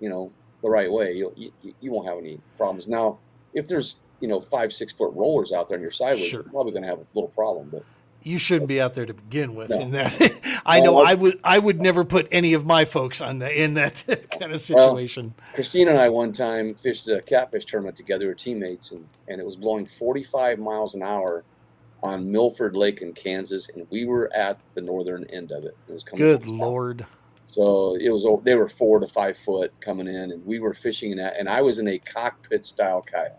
[0.00, 0.30] you know,
[0.62, 2.86] the right way, you'll, you you won't have any problems.
[2.86, 3.18] Now,
[3.54, 6.42] if there's you know five six foot rollers out there on your sideways, Sure.
[6.42, 7.70] you're probably going to have a little problem.
[7.72, 7.84] But
[8.22, 9.70] You shouldn't be out there to begin with.
[9.70, 9.80] No.
[9.80, 10.12] In that,
[10.66, 11.40] I know Well, I would.
[11.42, 14.04] I would never put any of my folks on the in that
[14.38, 15.32] kind of situation.
[15.54, 19.46] Christina and I one time fished a catfish tournament together with teammates, and, and it
[19.46, 21.44] was blowing 45 miles an hour
[22.02, 25.76] on Milford Lake in Kansas, and we were at the northern end of it.
[25.88, 27.06] It was coming Good lord.
[27.46, 31.10] So it was they were four to five foot coming in, and we were fishing
[31.12, 33.38] in that, and I was in a cockpit style kayak.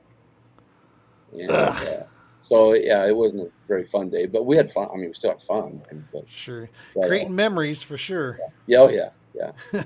[1.32, 2.04] And, uh,
[2.42, 4.88] so yeah, it wasn't a very fun day, but we had fun.
[4.92, 5.82] I mean, we still had fun.
[6.12, 6.70] But, Sure.
[6.96, 8.40] but, uh, Creating memories for sure.
[8.66, 9.52] yeah, oh, yeah, yeah.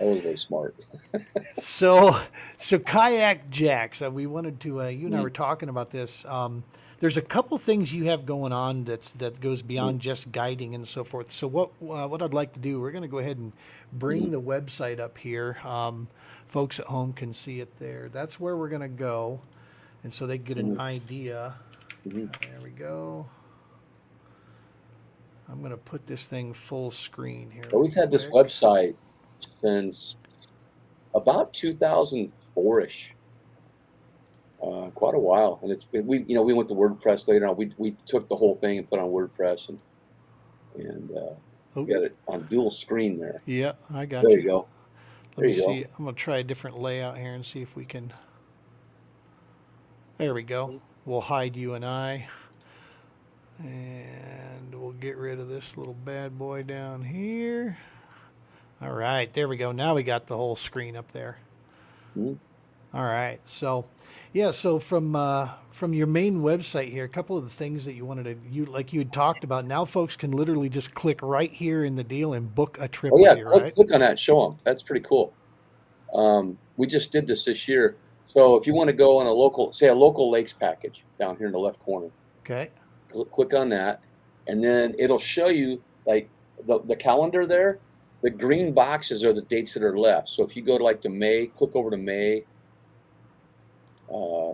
[0.00, 0.74] That was very smart.
[1.58, 2.18] so
[2.58, 5.22] so kayak jacks uh, we wanted to uh, you and i Mhm.
[5.22, 6.64] were talking about this um,
[6.98, 10.86] there's a couple things you have going on that's that goes beyond just guiding and
[10.88, 13.38] so forth so what uh, what i'd like to do we're going to go ahead
[13.38, 13.52] and
[13.92, 14.30] bring Mhm.
[14.32, 16.08] the website up here um,
[16.48, 19.40] folks at home can see it there that's where we're going to go
[20.02, 21.54] and so they get an idea
[22.06, 22.34] Mhm.
[22.42, 23.26] there we go
[25.48, 28.46] i'm going to put this thing full screen here But we've had this quick.
[28.46, 28.94] website
[29.60, 30.16] since
[31.14, 33.10] about 2004ish.
[34.62, 37.46] Uh, quite a while, and it's been, we you know we went to WordPress later
[37.46, 37.54] on.
[37.56, 39.78] We we took the whole thing and put on WordPress and
[40.76, 41.20] and uh,
[41.76, 43.42] Oh, got it on dual screen there.
[43.44, 44.28] yeah i got it.
[44.28, 44.66] There you you go.
[45.36, 45.66] Let There me you go.
[45.66, 45.84] see.
[45.98, 48.10] I'm gonna try a different layout here and see if we can.
[50.16, 50.80] There we go.
[51.04, 52.26] We'll hide you and I,
[53.58, 57.76] and we'll get rid of this little bad boy down here.
[58.82, 59.72] All right, there we go.
[59.72, 61.38] Now we got the whole screen up there.
[62.16, 62.38] Mhm.
[62.92, 63.84] All right, so
[64.32, 67.94] yeah, so from uh, from your main website here, a couple of the things that
[67.94, 69.64] you wanted to you like you had talked about.
[69.66, 73.12] Now folks can literally just click right here in the deal and book a trip
[73.14, 73.74] Oh yeah, with you, click, right?
[73.74, 74.18] click on that.
[74.18, 74.58] Show them.
[74.64, 75.32] That's pretty cool.
[76.12, 77.96] Um, we just did this this year.
[78.26, 81.36] So if you want to go on a local, say a local lakes package down
[81.36, 82.08] here in the left corner,
[82.40, 82.70] Okay.
[83.14, 84.00] Cl- click on that,
[84.46, 86.28] and then it'll show you like
[86.66, 87.78] the, the calendar there.
[88.22, 90.28] The green boxes are the dates that are left.
[90.30, 92.44] So if you go to like to May, click over to May.
[94.12, 94.52] Uh,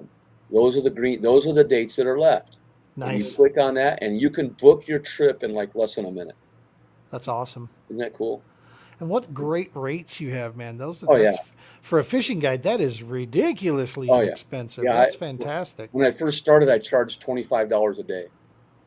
[0.52, 1.22] those are the green.
[1.22, 2.56] Those are the dates that are left.
[3.00, 6.04] And you click on that, and you can book your trip in like less than
[6.04, 6.34] a minute.
[7.10, 7.70] That's awesome.
[7.88, 8.42] Isn't that cool?
[8.98, 10.76] And what great rates you have, man.
[10.76, 11.38] Those Oh, that's,
[11.80, 14.30] for a fishing guide, that is ridiculously Oh, yeah.
[14.32, 14.84] expensive.
[14.84, 15.88] Yeah, that's I- fantastic.
[15.92, 18.26] When I first started, I charged twenty five dollars a day,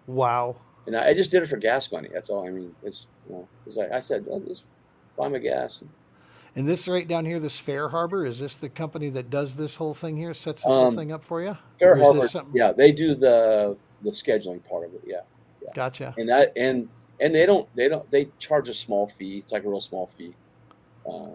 [0.08, 0.56] Wow.
[0.88, 2.10] and I, I just did it for gas money.
[2.14, 2.46] That's all.
[2.48, 4.66] I mean, it's you know, it's like I said, oh, just
[5.18, 5.82] buy my gas.
[6.56, 9.94] And this right down here, this FareHarbor, is this the company that does this whole
[9.96, 11.58] thing here, sets this whole Um, thing up for you?
[11.80, 15.02] Fair Or is this Harbor, something- yeah, they do the the scheduling part of it.
[15.06, 15.22] Yeah,
[15.74, 16.14] Gotcha.
[16.18, 16.90] and that and
[17.22, 19.38] and they don't they don't they charge a small fee.
[19.38, 20.36] It's like a real small fee,
[21.10, 21.30] uh,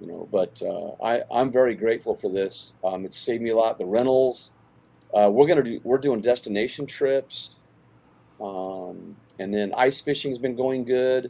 [0.00, 0.28] you know.
[0.32, 2.72] But uh, I I'm very grateful for this.
[2.84, 3.78] Um, it's saved me a lot.
[3.78, 4.50] The rentals,
[5.14, 7.56] uh, we're gonna do we're doing destination trips,
[8.42, 11.26] um, and then ice fishing's been going good.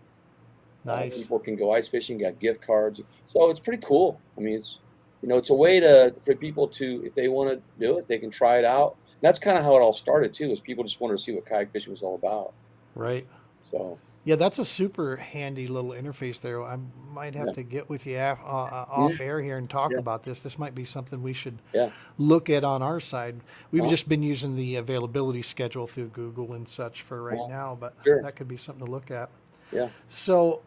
[0.87, 1.19] Uh, Nice.
[1.19, 4.21] people can go ice fishing, got gift cards, so it's pretty cool.
[4.37, 4.81] I mean, it's
[5.23, 8.09] you know, it's a way to for people to if they want to do it,
[8.09, 8.97] they can try it out.
[9.13, 10.51] And that's kind of how it all started too.
[10.51, 12.53] Is people just wanted to see what kayak fishing was all about.
[12.97, 13.27] Right.
[13.71, 16.63] So Yeah, that's a super handy little interface there.
[16.63, 16.79] I
[17.13, 17.53] might have Yeah.
[17.55, 19.99] to get with you af, uh, uh, off air here and talk Yeah.
[19.99, 20.41] about this.
[20.41, 21.91] This might be something we should Yeah.
[22.19, 23.41] look at on our side.
[23.73, 27.95] We've just been using the availability schedule through Google and such for right now, but
[28.05, 28.23] Sure.
[28.23, 29.29] that could be something to look at.
[29.73, 29.89] Yeah.
[30.09, 30.61] So,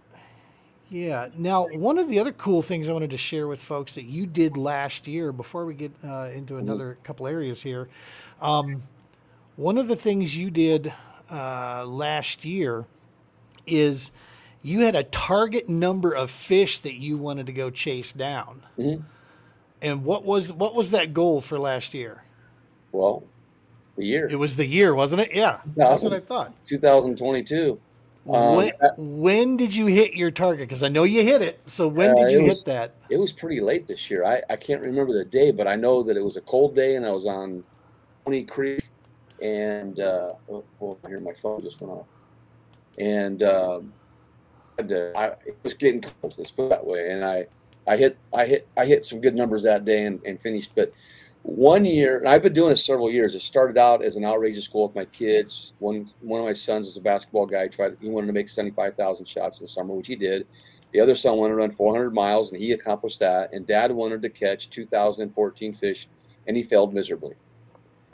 [0.89, 1.29] yeah.
[1.37, 4.25] Now, one of the other cool things I wanted to share with folks that you
[4.25, 6.37] did last year, before we get uh, Mm-hmm.
[6.39, 7.87] into another couple areas here,
[8.41, 8.83] um,
[9.55, 10.91] one of the things you did
[11.31, 12.85] uh, last year
[13.67, 14.11] is
[14.61, 18.63] you had a target number of fish that you wanted to go chase down.
[18.77, 19.03] Mhm.
[19.81, 22.23] And what was what was that goal for last year?
[22.91, 23.23] well,
[23.97, 25.33] the year It was the year, wasn't it?
[25.35, 26.53] Yeah, that's what I thought.
[26.67, 27.79] 2022.
[28.27, 30.67] Um, when, when did you hit your target?
[30.67, 31.59] Because I know you hit it.
[31.69, 32.91] So when Uh, did you it hit was- that?
[33.09, 34.25] It was pretty late this year.
[34.25, 36.95] I, I can't remember the day, but I know that it was a cold day
[36.95, 37.63] and I was on
[38.23, 38.89] Pony Creek
[39.41, 42.05] and uh, oh, oh, here my phone just went off.
[42.99, 43.93] And um,
[44.79, 44.81] I
[45.45, 46.35] it was getting cold.
[46.37, 47.11] Let's put it that way.
[47.11, 47.45] And I,
[47.87, 50.73] I hit I hit I hit some good numbers that day and, and finished.
[50.75, 50.95] But
[51.43, 53.35] one year, and I've been doing this several years.
[53.35, 55.73] It started out as an outrageous goal with my kids.
[55.79, 57.67] One one of my sons is a basketball guy.
[57.67, 60.47] Tried he wanted to make seventy five thousand shots in the summer, which he did.
[60.91, 63.51] The other son wanted to run 400 miles, and he accomplished that.
[63.51, 66.07] And Dad wanted to catch 2014 fish,
[66.47, 67.33] and he failed miserably.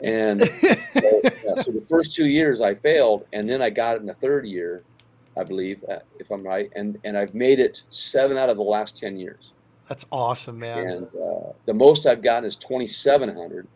[0.02, 0.50] And so,
[1.00, 4.14] yeah, so the first two years I failed, and then I got it in the
[4.14, 4.80] third year,
[5.36, 6.70] I believe, uh, if I'm right.
[6.74, 9.52] And and I've made it seven out of the last 10 years.
[9.88, 10.86] That's awesome, man.
[10.88, 13.66] And uh, the most I've gotten is 2,700.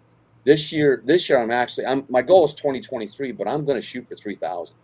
[0.44, 3.82] This year, this year I'm actually, I'm my goal is 2023, but I'm going to
[3.86, 4.74] shoot for 3,000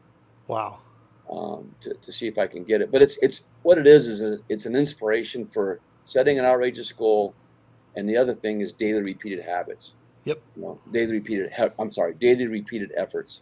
[0.49, 0.81] Wow.
[1.31, 2.91] um, to, to see if I can get it.
[2.91, 7.33] But it's it's what it is is it's an inspiration for setting an outrageous goal,
[7.97, 9.93] and the other thing is daily repeated habits.
[10.25, 10.41] Yep.
[10.57, 11.53] You know, daily repeated.
[11.79, 13.41] I'm sorry, daily repeated efforts.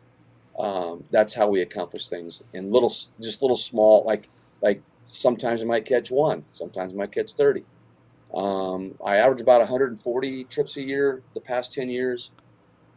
[0.59, 4.05] Um, that's how we accomplish things in little, just little small.
[4.05, 4.29] Like
[4.63, 7.65] like sometimes I might catch one, sometimes I might catch thirty.
[8.35, 12.31] Um, I average about 140 trips a year the past 10 years,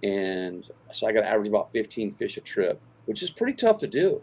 [0.03, 3.79] and so I got to average about 15 fish a trip, which is pretty tough
[3.79, 4.21] to do.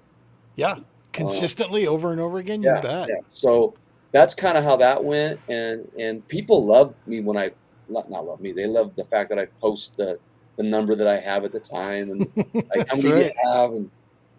[0.55, 0.77] Yeah.
[1.13, 2.63] Consistently over and over again.
[2.63, 3.09] You bet.
[3.09, 3.17] yeah.
[3.31, 3.75] So
[4.13, 7.51] that's kind of how that went, and and people love me when I
[7.91, 8.53] not, not love me.
[8.53, 10.19] They love the fact that I post the
[10.57, 12.21] the number that I have at the time and
[12.55, 13.33] like how many do right.
[13.35, 13.91] you have and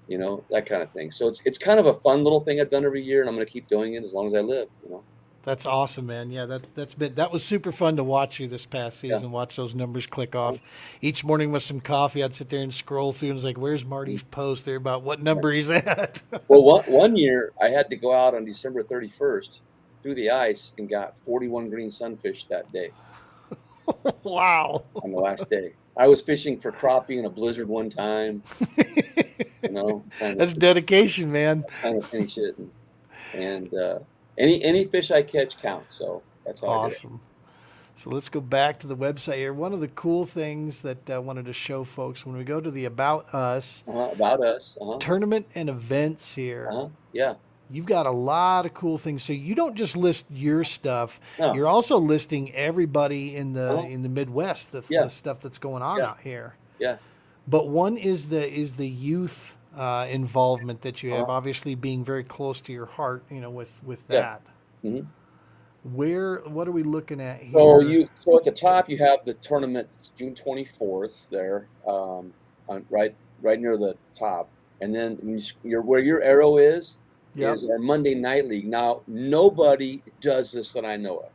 [0.07, 1.11] you know that kind of thing.
[1.11, 3.35] So it's it's kind of a fun little thing I've done every year, and I'm
[3.35, 4.67] going to keep doing it as long as I live.
[4.83, 5.03] You know.
[5.43, 6.29] That's awesome, man.
[6.29, 9.15] Yeah, that that's been that was super fun to watch you this past Yeah.
[9.15, 9.31] season.
[9.31, 10.59] Watch those numbers click off.
[11.01, 13.83] Each morning with some coffee, I'd sit there and scroll through and was like, "Where's
[13.83, 17.95] Marty's post there about what number he's at?" Well, one one year I had to
[17.95, 19.61] go out on December 31st
[20.03, 22.91] through the ice and got 41 green sunfish that day
[24.23, 24.83] wow.
[25.03, 25.73] on the last day.
[25.97, 28.43] I was fishing for crappie in a blizzard one time.
[29.63, 31.63] You know, kind of- That's dedication, man.
[31.83, 32.57] kind of finish it.
[32.57, 32.71] And,
[33.35, 33.99] and uh,
[34.39, 35.95] any any fish I catch counts.
[35.95, 36.63] So that's.
[36.63, 37.19] Awesome.
[37.93, 39.53] So let's go back to the website here.
[39.53, 42.71] One of the cool things that I wanted to show folks when we go to
[42.71, 44.75] the About Us Uh-huh, about us.
[44.81, 44.97] Uh-huh.
[44.97, 46.87] tournament and events here, Uh-huh.
[47.13, 47.35] Yeah.
[47.71, 49.23] You've got a lot of cool things.
[49.23, 51.53] So you don't just list your stuff; No.
[51.53, 53.87] you're also listing everybody in the Uh-huh.
[53.87, 55.03] in the Midwest, the, Yeah.
[55.03, 56.09] the stuff that's going on Yeah.
[56.09, 56.55] out here.
[56.79, 56.97] Yeah.
[57.47, 61.31] But one is the is the youth uh, involvement that you have, Uh-huh.
[61.31, 63.23] obviously being very close to your heart.
[63.31, 64.19] You know, with with Yeah.
[64.21, 64.41] that.
[64.83, 65.05] Mhm.
[65.83, 67.53] Where what are we looking at here?
[67.53, 72.33] So you so at the top you have the tournament June 24th there, um,
[72.69, 74.47] on, right right near the top,
[74.81, 76.97] and then when you, s- your where your arrow is
[77.35, 77.55] Yep.
[77.55, 78.67] is our Monday night league.
[78.67, 81.29] Now nobody does this that I know of.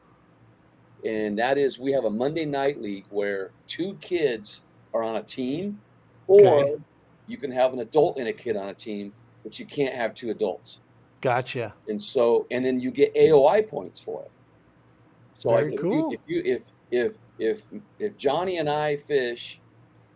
[1.04, 4.62] and that is we have a Monday night league where two kids
[4.94, 5.80] are on a team,
[6.26, 6.76] or Okay.
[7.26, 9.12] you can have an adult and a kid on a team,
[9.44, 10.78] but you can't have two adults.
[11.20, 11.74] Gotcha.
[11.88, 14.30] And so, and then you get AOY points for it.
[15.38, 16.10] So Very like if cool.
[16.12, 19.60] You, if you if if if if Johnny and I fish,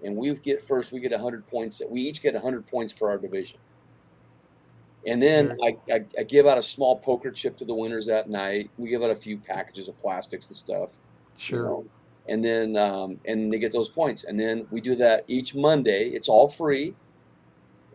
[0.03, 1.83] and we get first, we get hundred points.
[1.89, 3.59] We each get hundred points for our division.
[5.07, 8.29] And then I, I, I give out a small poker chip to the winners that
[8.29, 8.71] night.
[8.77, 10.91] We give out a few packages of plastics and stuff.
[10.91, 11.65] you Sure.
[11.65, 11.85] know,
[12.29, 14.25] And then um, and they get those points.
[14.25, 16.11] And then we do that each Monday.
[16.11, 16.95] It's all free.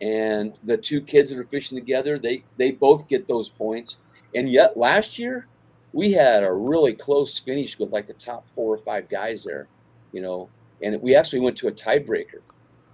[0.01, 3.99] And the two kids that are fishing together, they they both get those points.
[4.33, 5.47] And yet last year,
[5.93, 9.67] we had a really close finish with like the top four or five guys there,
[10.11, 10.49] you know.
[10.81, 12.41] And we actually went to a tiebreaker.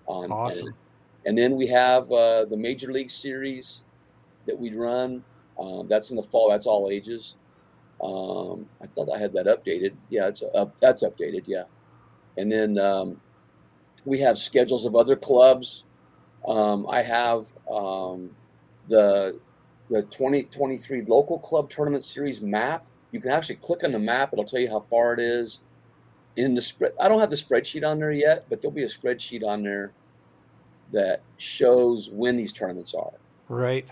[0.05, 0.75] On, and- Awesome.
[1.25, 3.81] and then we have uh, the Major League Series
[4.47, 5.23] that we run.
[5.59, 6.49] Um, that's in the fall.
[6.49, 7.35] That's all ages.
[8.01, 9.93] Um, I thought I had that updated.
[10.09, 10.73] Yeah, it's up.
[10.81, 11.43] That's updated.
[11.45, 11.63] Yeah.
[12.37, 13.21] And then um,
[14.05, 15.85] we have schedules of other clubs.
[16.47, 18.31] Um, I have um,
[18.87, 19.39] the
[19.89, 22.85] the 2023 local club tournament series map.
[23.11, 24.31] You can actually click on the map.
[24.31, 25.59] It'll tell you how far it is.
[26.37, 28.87] In the spread, I don't have the spreadsheet on there yet, but there'll be a
[28.87, 29.91] spreadsheet on there
[30.93, 33.11] that shows when these tournaments are.
[33.49, 33.89] Right.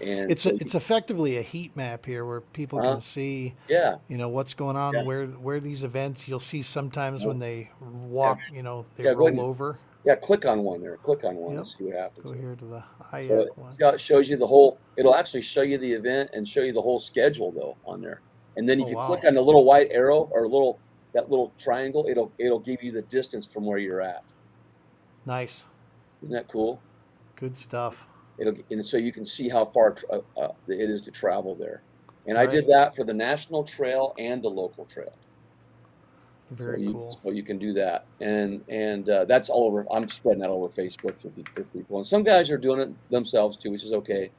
[0.00, 2.92] And It's so a, it's effectively a heat map here where people Uh-huh.
[2.92, 5.02] can see yeah, you know what's going on Yeah.
[5.04, 7.28] where where these events you'll see sometimes Yeah.
[7.28, 10.14] when they walk you know they Yeah, go roll over yeah.
[10.16, 10.96] Click on one there.
[10.96, 11.58] Click on one Yep.
[11.60, 12.24] and see what happens.
[12.24, 14.78] go here to the So IAC one it's got- it shows you the whole.
[14.96, 18.20] It'll actually show you the event and show you the whole schedule though on there.
[18.56, 19.06] And then if Oh, you wow.
[19.06, 20.78] click on the little white arrow or little
[21.12, 24.22] that little triangle, it'll it'll give you the distance from where you're at.
[25.26, 25.64] nice
[26.22, 26.80] Isn't that cool?
[27.36, 28.06] good stuff
[28.40, 31.82] It'll and so you can see how far uh, uh, it is to travel there.
[32.26, 35.12] And I did that for the national trail and the local trail.
[36.50, 39.86] very so you, cool So you can do that, and and uh, that's all over.
[39.92, 43.10] I'm spreading that all over Facebook for, for people, and some guys are doing it
[43.10, 44.30] themselves too, which is okay.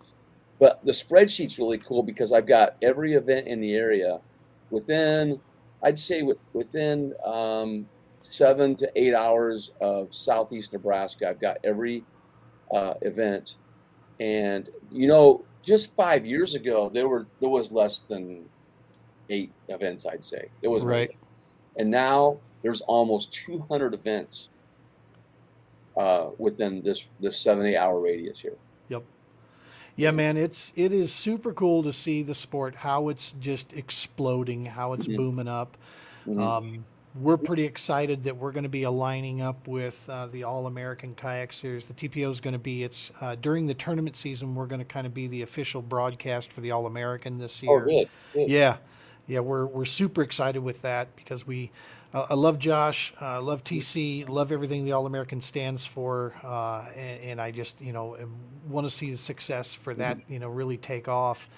[0.59, 4.19] But the spreadsheet's really cool because I've got every event in the area
[4.69, 5.41] within,
[5.83, 7.87] I'd say, with, within um,
[8.21, 11.29] seven to eight hours of southeast Nebraska.
[11.29, 12.03] I've got every
[12.71, 13.55] uh, event,
[14.21, 18.45] and you know, just five years ago, there were there was less than
[19.29, 20.05] eight events.
[20.05, 21.11] I'd say there was right
[21.77, 24.49] and now there's almost 200 events
[25.97, 28.57] uh, within this this seven eight hour radius here.
[28.89, 29.03] Yep.
[29.95, 34.65] Yeah man it's it is super cool to see the sport how it's just exploding
[34.65, 35.17] how it's Mhm.
[35.17, 35.77] booming up
[36.27, 36.39] Mhm.
[36.39, 40.65] Um, we're pretty excited that we're going to be aligning up with uh, the All
[40.65, 41.85] American Kayak Series.
[41.85, 44.55] The TPO is going to be it's uh, during the tournament season.
[44.55, 47.71] We're going to kind of be the official broadcast for the All American this oh,
[47.71, 47.85] year.
[47.85, 48.09] good.
[48.33, 48.49] good.
[48.49, 48.77] Yeah,
[49.27, 51.71] yeah, we're we're super excited with that because we.
[52.13, 53.13] Uh, I love Josh.
[53.21, 54.27] I uh, love TC.
[54.27, 58.17] Love everything the All American stands for, uh, and, and I just you know
[58.67, 61.49] want to see the success for that you know really take off,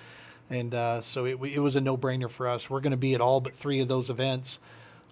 [0.50, 2.70] and uh, so it, it was a no brainer for us.
[2.70, 4.60] We're going to be at all but three of those events,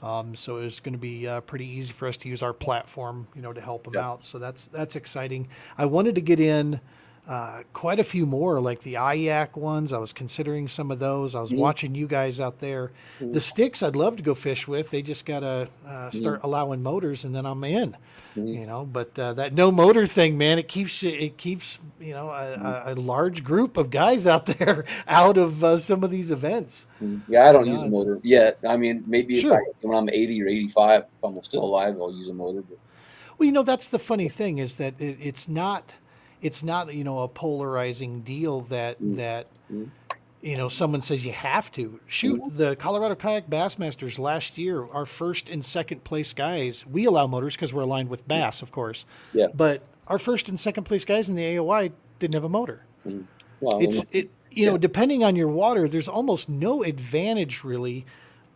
[0.01, 2.53] um, so it was going to be uh, pretty easy for us to use our
[2.53, 4.07] platform you know to help them Yeah.
[4.09, 4.23] out.
[4.23, 5.47] So that's that's exciting.
[5.77, 6.79] I wanted to get in
[7.27, 9.93] uh, quite a few more, like the IAC ones.
[9.93, 11.36] I was considering some of those.
[11.36, 11.57] I was Mhm.
[11.57, 12.91] watching you guys out there.
[13.21, 13.34] Mhm.
[13.34, 14.89] The sticks, I'd love to go fish with.
[14.89, 16.45] They just gotta uh, start Mm-hmm.
[16.47, 17.95] allowing motors, and then I'm in.
[18.36, 18.60] Mhm.
[18.62, 22.29] You know, but uh, that no motor thing, man, it keeps it keeps you know
[22.29, 22.89] a, Mm-hmm.
[22.89, 26.88] a, a large group of guys out there out of uh, some of these events.
[27.01, 27.21] Mhm.
[27.27, 28.57] Yeah, I don't Yeah, use a motor yet.
[28.67, 29.53] I mean, maybe Sure.
[29.62, 32.62] if I, when I'm 80 or 85, if I'm still alive, I'll use a motor.
[32.62, 32.79] But
[33.38, 35.95] Well, you know, that's the funny thing is that it, it's not
[36.41, 39.17] it's not you know a polarizing deal that Mm.
[39.17, 39.89] that Mm.
[40.41, 44.86] you know someone says you have to shoot the Colorado Kayak Bassmasters last year.
[44.86, 48.72] Our first and second place guys, we allow motors because we're aligned with Bass, of
[48.72, 49.05] course.
[49.34, 49.47] Yeah.
[49.53, 52.86] But our first and second place guys in the AOY didn't have a motor.
[53.59, 58.05] well, It's it you know depending on your water, there's almost no advantage really,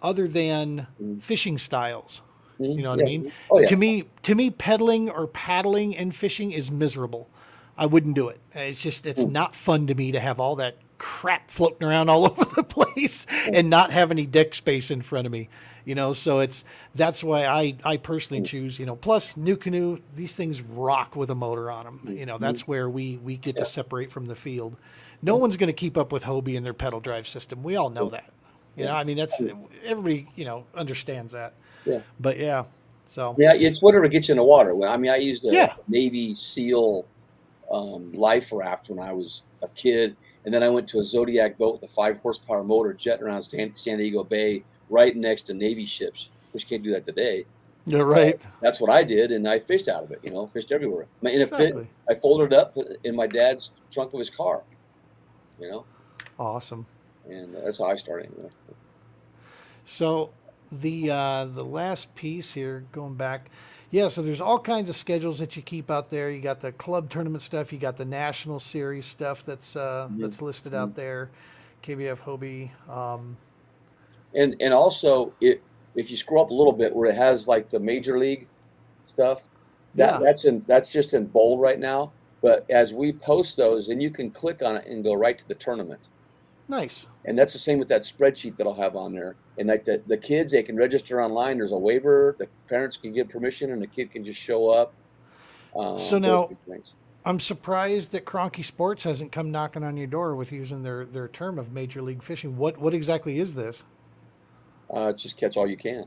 [0.01, 1.21] other than Mm.
[1.21, 2.21] fishing styles.
[2.59, 3.05] You know what Yeah.
[3.05, 3.31] I mean?
[3.51, 3.67] Oh yeah.
[3.67, 7.27] To me, to me, pedaling or paddling and fishing is miserable.
[7.77, 8.39] I wouldn't do it.
[8.53, 9.31] It's just it's Mm.
[9.31, 13.27] not fun to me to have all that crap floating around all over the place
[13.51, 15.49] and not have any deck space in front of me.
[15.83, 16.63] You know, so it's
[16.95, 18.47] that's why I I personally Mm.
[18.47, 18.79] choose.
[18.79, 22.15] You know, plus NuCanoe, these things rock with a motor on them.
[22.17, 23.55] You know, that's where we we get.
[23.55, 23.63] Yeah.
[23.63, 24.75] to separate from the field.
[25.21, 27.63] No one's going to keep up with Hobie and their pedal drive system.
[27.63, 28.31] We all know that.
[28.77, 29.41] You know, I mean that's
[29.85, 31.53] everybody you know understands that.
[31.85, 31.99] Yeah.
[32.19, 32.65] But yeah,
[33.07, 34.75] so Yeah, it's whatever gets you in the water.
[34.75, 35.73] Well, I mean, I used a Yeah.
[35.87, 37.05] Navy SEAL
[37.71, 41.57] um, life raft when I was a kid, and then I went to a Zodiac
[41.57, 45.53] boat with a five horsepower motor jetting around San, San Diego Bay right next to
[45.53, 47.45] Navy ships, which can't do that today.
[47.87, 48.41] Yeah, right.
[48.61, 50.19] That's what I did, and I fished out of it.
[50.23, 51.05] You know, fished everywhere.
[51.23, 51.71] Exactly.
[51.83, 51.87] fit.
[52.09, 54.61] I folded it up in my dad's trunk of his car.
[55.59, 55.85] You know,
[56.39, 56.85] Awesome.
[57.29, 58.31] and that's how I started.
[58.35, 58.51] Anyway.
[59.85, 60.31] So
[60.71, 63.49] the uh, the last piece here, going back,
[63.91, 64.07] yeah.
[64.07, 66.29] So there's all kinds of schedules that you keep out there.
[66.31, 67.71] You got the club tournament stuff.
[67.73, 70.19] You got the national series stuff that's uh, Mhm.
[70.21, 71.29] that's listed out there.
[71.83, 72.71] KBF Hobie.
[72.89, 73.37] Um,
[74.33, 75.61] And and also, it,
[75.95, 78.47] if you scroll up a little bit where it has like the major league
[79.05, 79.49] stuff,
[79.95, 80.19] that Yeah.
[80.19, 82.13] that's in that's just in bold right now.
[82.41, 85.47] But as we post those, and you can click on it and go right to
[85.47, 86.01] the tournament.
[86.67, 87.07] Nice.
[87.25, 89.35] And that's the same with that spreadsheet that I'll have on there.
[89.57, 91.57] And like the, the kids, they can register online.
[91.57, 92.35] There's a waiver.
[92.39, 94.93] The parents can give permission, and the kid can just show up.
[95.75, 96.49] Um, So now-
[97.27, 101.27] I'm surprised that Kroenke Sports hasn't come knocking on your door with using their, their
[101.27, 102.55] term of Major League Fishing.
[102.55, 103.83] What what exactly is this?
[104.91, 106.05] uh, just catch all you can.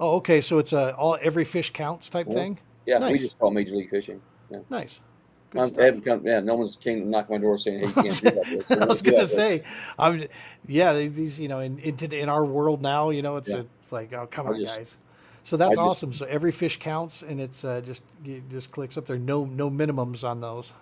[0.00, 0.40] Oh, okay.
[0.40, 2.34] So it's a all every fish counts type Yeah.
[2.34, 2.58] thing.
[2.84, 4.20] Yeah, we just call it Major League Fishing.
[4.68, 5.00] Nice.
[5.56, 8.30] Haven't come, yeah, no one's came to knock my door saying, "Hey, you can't do
[8.30, 9.62] that." So I was gonna say,
[9.98, 10.24] I'm,
[10.66, 13.56] yeah, these, you know, in in, in our world now, you know, it's, Yeah.
[13.58, 14.96] a, it's like, oh, come I on, just- guys.
[15.44, 16.12] So that's I just- awesome.
[16.12, 19.18] So every fish counts, and it's uh, just you just clicks up there.
[19.18, 20.72] No no minimums on those.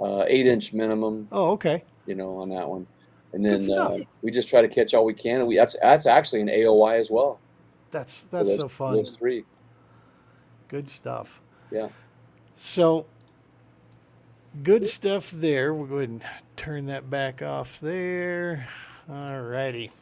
[0.00, 1.84] uh, eight inch minimum, Oh, okay.
[2.06, 2.86] you know, on that one.
[3.32, 5.40] And then uh, we just try to catch all we can.
[5.40, 7.38] And we that's that's actually an AOY as well.
[7.92, 8.94] That's that's those- so fun.
[8.96, 9.44] Those three.
[10.68, 11.40] Good stuff.
[11.70, 11.88] Yeah.
[12.56, 13.06] So
[14.62, 15.74] good stuff there.
[15.74, 16.24] We'll go ahead and
[16.56, 18.68] turn that back off there.
[19.08, 19.92] All righty.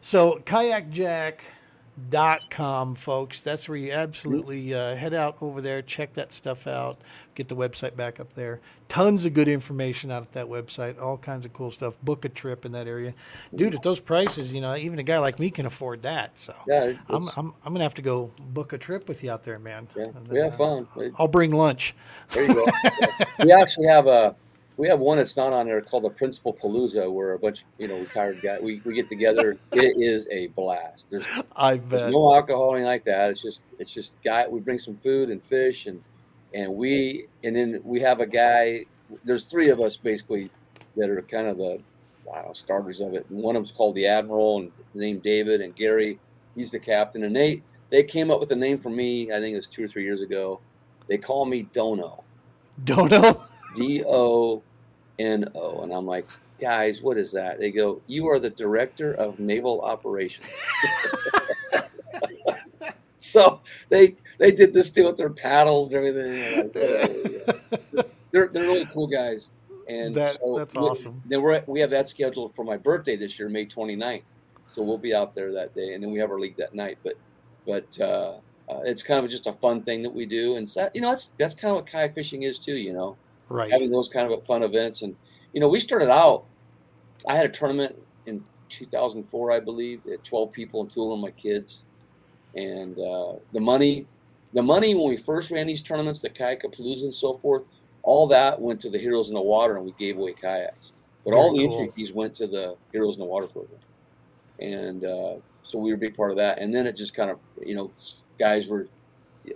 [0.00, 3.40] So kayakjak.com, folks.
[3.40, 6.98] That's where you absolutely uh, head out over there, check that stuff out,
[7.34, 8.60] get the website back up there.
[8.90, 11.94] Tons of good information out at that website, all kinds of cool stuff.
[12.02, 13.14] Book a trip in that area.
[13.54, 16.38] Dude, at those prices, you know, even a guy like me can afford that.
[16.38, 16.94] So Yeah.
[17.08, 19.86] I'm, I'm, I'm gonna have to go book a trip with you out there, man.
[19.96, 20.04] yeah.
[20.04, 21.14] And We have uh, fun.
[21.18, 21.94] I'll bring lunch.
[22.30, 22.66] There you go.
[23.44, 24.34] we actually have a
[24.80, 27.66] we have one that's not on there called the Principal Palooza, where a bunch of
[27.78, 29.58] you know retired guys we, we get together.
[29.72, 31.06] it is a blast.
[31.10, 33.30] There's, I there's no alcohol anything like that.
[33.30, 34.48] It's just it's just guy.
[34.48, 36.02] We bring some food and fish and
[36.54, 38.84] and we and then we have a guy.
[39.24, 40.50] There's three of us basically
[40.96, 41.80] that are kind of the
[42.26, 43.26] know, starters of it.
[43.30, 46.18] And one of them's called the Admiral and named David and Gary.
[46.54, 47.24] He's the captain.
[47.24, 49.32] And they they came up with a name for me.
[49.32, 50.60] I think it was two or three years ago.
[51.08, 52.22] They call me Dono.
[52.84, 53.44] Dono.
[53.76, 54.62] D O
[55.18, 55.82] N O.
[55.82, 56.26] And I'm like,
[56.60, 57.58] guys, what is that?
[57.58, 60.46] They go, you are the director of naval operations.
[63.16, 66.72] so they they did this deal with their paddles and everything.
[66.74, 66.76] like,
[67.96, 69.48] "Oh, they're they're really cool guys.
[69.88, 71.22] And That- so that's we- awesome.
[71.26, 74.22] Then we're we have that scheduled for my birthday this year, May 29th.
[74.66, 76.98] So we'll be out there that day, and then we have our league that night.
[77.04, 77.14] But
[77.66, 78.34] but uh,
[78.68, 81.10] uh, it's kind of just a fun thing that we do, and so, you know
[81.10, 82.74] that's that's kind of what kayak fishing is too.
[82.76, 83.16] You know,
[83.48, 83.70] Right.
[83.70, 85.02] having those kind of fun events.
[85.02, 85.14] And
[85.52, 86.44] you know, we started out.
[87.28, 90.00] I had a tournament in 2004, I believe.
[90.06, 91.80] At 12 people, and two of them my kids.
[92.54, 94.06] And uh, the money,
[94.52, 97.62] the money when we first ran these tournaments, the Kayakapalooza and so forth,
[98.02, 100.90] all that went to the Heroes in the Water, and we gave away kayaks.
[101.24, 103.78] But all the Very entry fees went to the Heroes in the Water program,
[104.58, 106.58] and uh, so we were a big part of that.
[106.58, 107.90] And then it just kind of, you know,
[108.38, 108.88] guys were.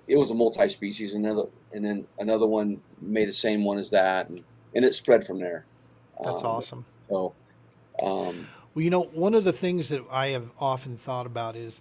[0.09, 3.91] It was a multi-species, and then and then another one made the same one as
[3.91, 4.43] that, and,
[4.75, 5.67] and it spread from there.
[6.23, 6.85] That's Um, awesome.
[7.09, 7.35] So,
[8.03, 11.81] um, Well, you know, one of the things that I have often thought about is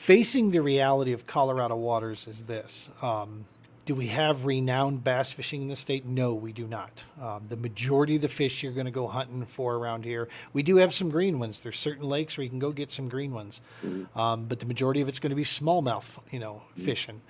[0.00, 2.88] facing the reality of Colorado waters is this.
[3.02, 3.44] Um,
[3.84, 6.06] do we have renowned bass fishing in the state?
[6.06, 6.90] No, we do not.
[7.20, 10.62] Um, the majority of the fish you're going to go hunting for around here, we
[10.62, 11.60] do have some green ones.
[11.60, 14.16] There's certain lakes where you can go get some green ones, Mhm.
[14.16, 17.20] um, but the majority of it's going to be smallmouth, you know, fishing.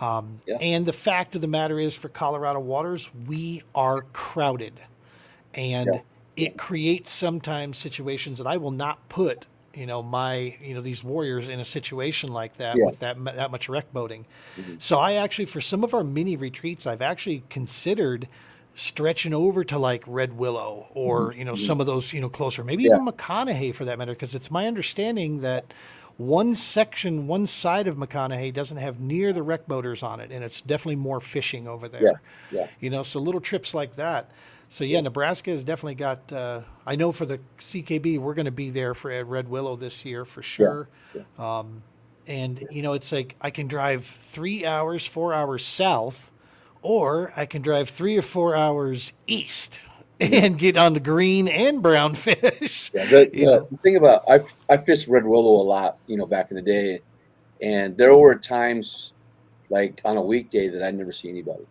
[0.00, 0.56] Um, Yeah.
[0.60, 4.80] And the fact of the matter is, for Colorado waters, we are crowded,
[5.54, 6.00] and Yeah.
[6.36, 9.46] it creates sometimes situations that I will not put,
[9.78, 12.86] you know, my you know these warriors in a situation like that Yeah.
[12.86, 14.26] with that that much rec boating.
[14.58, 14.82] Mhm.
[14.82, 18.26] So I actually, for some of our mini retreats, I've actually considered
[18.74, 22.62] stretching over to like Red Willow or you know some of those you know closer,
[22.64, 22.90] maybe Mm-hmm.
[22.90, 23.02] Yeah.
[23.02, 25.72] even McConaughy for that matter, because it's my understanding that
[26.16, 30.42] one section, one side of McConaughy doesn't have near the rec boaters on it, and
[30.42, 32.02] it's definitely more fishing over there.
[32.02, 32.12] Yeah.
[32.50, 32.66] yeah.
[32.80, 34.28] You know, so little trips like that.
[34.68, 36.32] So yeah, Nebraska has definitely got.
[36.32, 39.76] Uh, I know for the CKB, we're going to be there for at Red Willow
[39.76, 40.88] this year for sure.
[41.38, 41.82] Um,
[42.26, 46.30] and you know, it's like I can drive three hours, four hours south,
[46.82, 49.80] or I can drive three or four hours east.
[50.20, 52.92] and get on the green and brown fish.
[52.92, 53.68] Yeah, the, You the, know.
[53.70, 56.62] the thing about I I fished red willow a lot, you know, back in the
[56.62, 57.00] day,
[57.62, 59.14] and there were times
[59.70, 61.68] like on a weekday that I'd never see anybody,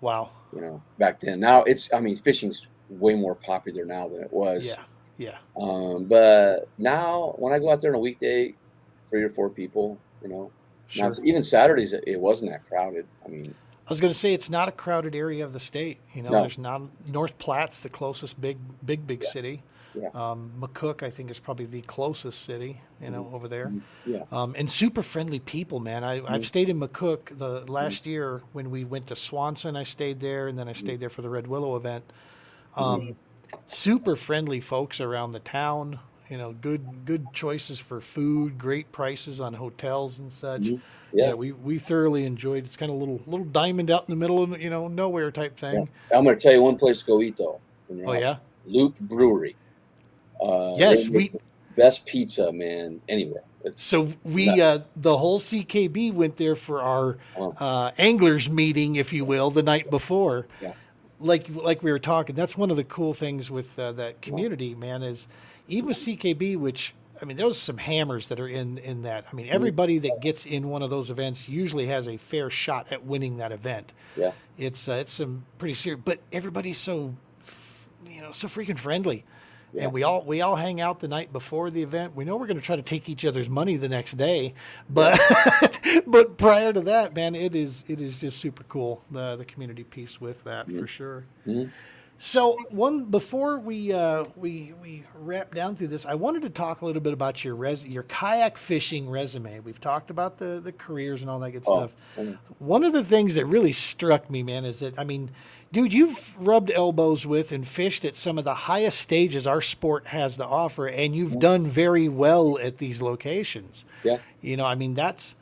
[0.00, 0.30] Wow.
[0.54, 1.40] You know, back then.
[1.40, 4.64] Now it's I mean fishing's way more popular now than it was.
[4.66, 4.82] Yeah.
[5.18, 5.36] Yeah.
[5.56, 8.54] Um, but now when I go out there on a weekday,
[9.10, 10.50] three or four people, you know,
[10.88, 11.10] Sure.
[11.10, 13.06] now, even Saturdays it, it wasn't that crowded.
[13.24, 13.54] I mean,
[13.86, 15.98] I was going to say it's not a crowded area of the state.
[16.14, 16.40] You know, No.
[16.40, 19.28] there's not North Platte's the closest big, big, big Yeah.
[19.30, 19.62] city.
[19.94, 20.08] Yeah.
[20.14, 22.80] Um, McCook, I think, is probably the closest city.
[23.02, 23.72] You know, over there.
[24.04, 26.04] yeah, Um, and super friendly people, man.
[26.04, 26.44] I, I've Mhm.
[26.44, 29.74] stayed in McCook the last year when we went to Swanson.
[29.74, 32.04] I stayed there, and then I stayed there for the Red Willow event.
[32.76, 33.16] Um,
[33.66, 35.98] super friendly folks around the town.
[36.28, 40.66] You know, good good choices for food, great prices on hotels and such.
[40.66, 40.76] Yeah,
[41.12, 41.34] yeah.
[41.34, 42.64] we, we thoroughly enjoyed.
[42.64, 45.32] It's kind of a little little diamond out in the middle of you know nowhere
[45.32, 45.88] type thing.
[46.14, 47.58] I'm going to tell you one place to go eat though.
[48.06, 48.36] Oh yeah,
[48.66, 49.56] Loop Brewery.
[50.42, 51.08] Uh, yes.
[51.08, 51.32] We
[51.76, 53.42] best pizza, man, anywhere.
[53.74, 59.24] So we uh, the whole CKB went there for our uh, anglers meeting, if you
[59.24, 60.46] will, the night before.
[60.62, 60.72] Yeah.
[61.18, 64.74] Like like we were talking, that's one of the cool things with uh, that community,
[64.74, 65.02] man.
[65.02, 65.28] Is
[65.68, 69.26] even with CKB, which I mean, there's some hammers that are in in that.
[69.30, 69.54] I mean, Mm-hmm.
[69.54, 73.36] everybody that gets in one of those events usually has a fair shot at winning
[73.36, 73.92] that event.
[74.16, 77.14] yeah, It's uh, it's some pretty serious, but everybody's so
[78.06, 79.24] you know so freaking friendly.
[79.72, 79.84] Yeah.
[79.84, 82.16] And we all we all hang out the night before the event.
[82.16, 84.54] We know we're going to try to take each other's money the next day,
[84.88, 85.18] but
[86.06, 89.84] but prior to that, man, it is it is just super cool the the community
[89.84, 91.24] piece with that for sure.
[91.46, 91.70] Mhm.
[92.22, 96.82] So one before we uh, we we wrap down through this, I wanted to talk
[96.82, 99.60] a little bit about your res your kayak fishing resume.
[99.60, 101.96] We've talked about the the careers and all that good Oh, stuff.
[102.18, 102.36] mm.
[102.58, 105.30] One of the things that really struck me, man, is that I mean,
[105.72, 110.06] dude, you've rubbed elbows with and fished at some of the highest stages our sport
[110.08, 113.84] has to offer, and you've done very well at these locations.
[114.04, 115.36] yeah, You know, I mean, that's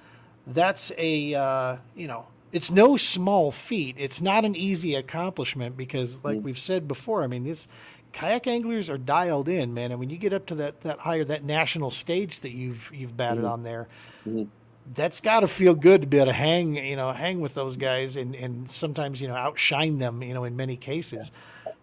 [0.46, 3.96] that's a uh, you know, it's no small feat.
[3.98, 7.68] It's not an easy accomplishment because, like we've said before, I mean, this
[8.12, 9.90] kayak anglers are dialed in, man.
[9.90, 13.16] And when you get up to that that higher that national stage that you've you've
[13.16, 13.88] batted on there,
[14.26, 14.48] Mhm.
[14.94, 17.76] That's got to feel good to be able to hang, you know, hang with those
[17.76, 21.30] guys and and sometimes you know outshine them, you know, in many cases.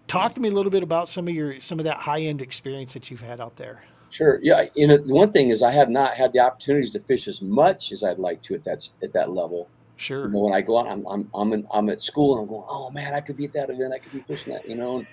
[0.07, 2.41] Talk to me a little bit about some of your some of that high end
[2.41, 3.83] experience that you've had out there.
[4.11, 4.39] sure.
[4.41, 7.41] Yeah, you know, one thing is I have not had the opportunities to fish as
[7.41, 9.67] much as I'd like to at that at that level.
[9.97, 10.25] Sure.
[10.25, 12.47] You know, when I go out, I'm I'm I'm, in, I'm at school and I'm
[12.47, 13.93] going, oh man, I could be at that event.
[13.93, 14.97] I could be fishing that, you know.
[14.97, 15.07] And,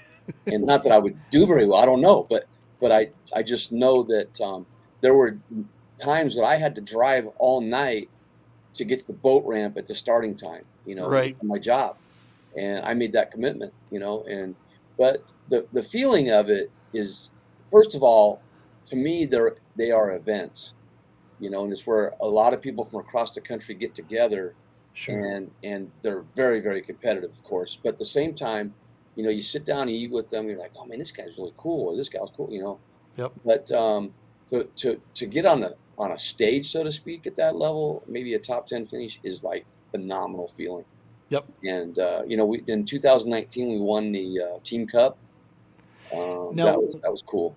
[0.47, 1.81] and not that I would do very well.
[1.81, 2.47] I don't know, but
[2.81, 4.67] but I I just know that um,
[5.01, 5.39] there were
[6.03, 8.09] times that I had to drive all night
[8.75, 10.65] to get to the boat ramp at the starting time.
[10.87, 11.37] You know, Right.
[11.43, 11.97] my job,
[12.57, 13.73] and I made that commitment.
[13.91, 14.55] You know, and
[14.99, 17.31] but the the feeling of it is,
[17.71, 18.41] first of all,
[18.87, 20.75] to me, they're they are events.
[21.41, 24.55] You know, and it's where a lot of people from across the country get together
[24.95, 25.19] Sure.
[25.25, 28.75] and and they're very very competitive of course but at the same time
[29.17, 31.39] you know you sit down and eat with them you're like oh man this guy's
[31.39, 32.79] really cool or this guy's cool you know
[33.17, 33.33] Yep.
[33.43, 34.13] but um
[34.51, 38.03] to to to get on the on a stage so to speak at that level
[38.09, 40.85] maybe a top 10 finish is like phenomenal feeling
[41.29, 41.45] Yep.
[41.65, 45.17] and uh you know we in 2019 we won the uh, team cup
[46.15, 47.55] um, Now- that was that was cool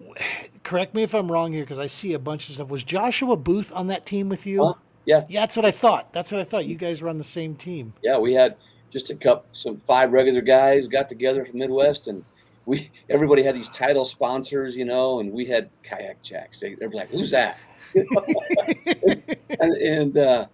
[0.62, 2.68] correct me if I'm wrong here because I see a bunch of stuff.
[2.68, 4.64] Was Joshua Booth on that team with you?
[4.64, 4.74] Huh?
[5.06, 5.24] Yeah.
[5.28, 6.12] Yeah, that's what I thought.
[6.12, 6.66] That's what I thought.
[6.66, 7.92] You guys were on the same team.
[8.02, 8.56] yeah we had
[8.90, 12.24] just a couple some five regular guys got together from midwest and
[12.68, 16.60] we everybody had these title sponsors you know and we had KayakJak's.
[16.60, 17.56] They, they were like who's that?
[19.60, 20.46] And, and uh,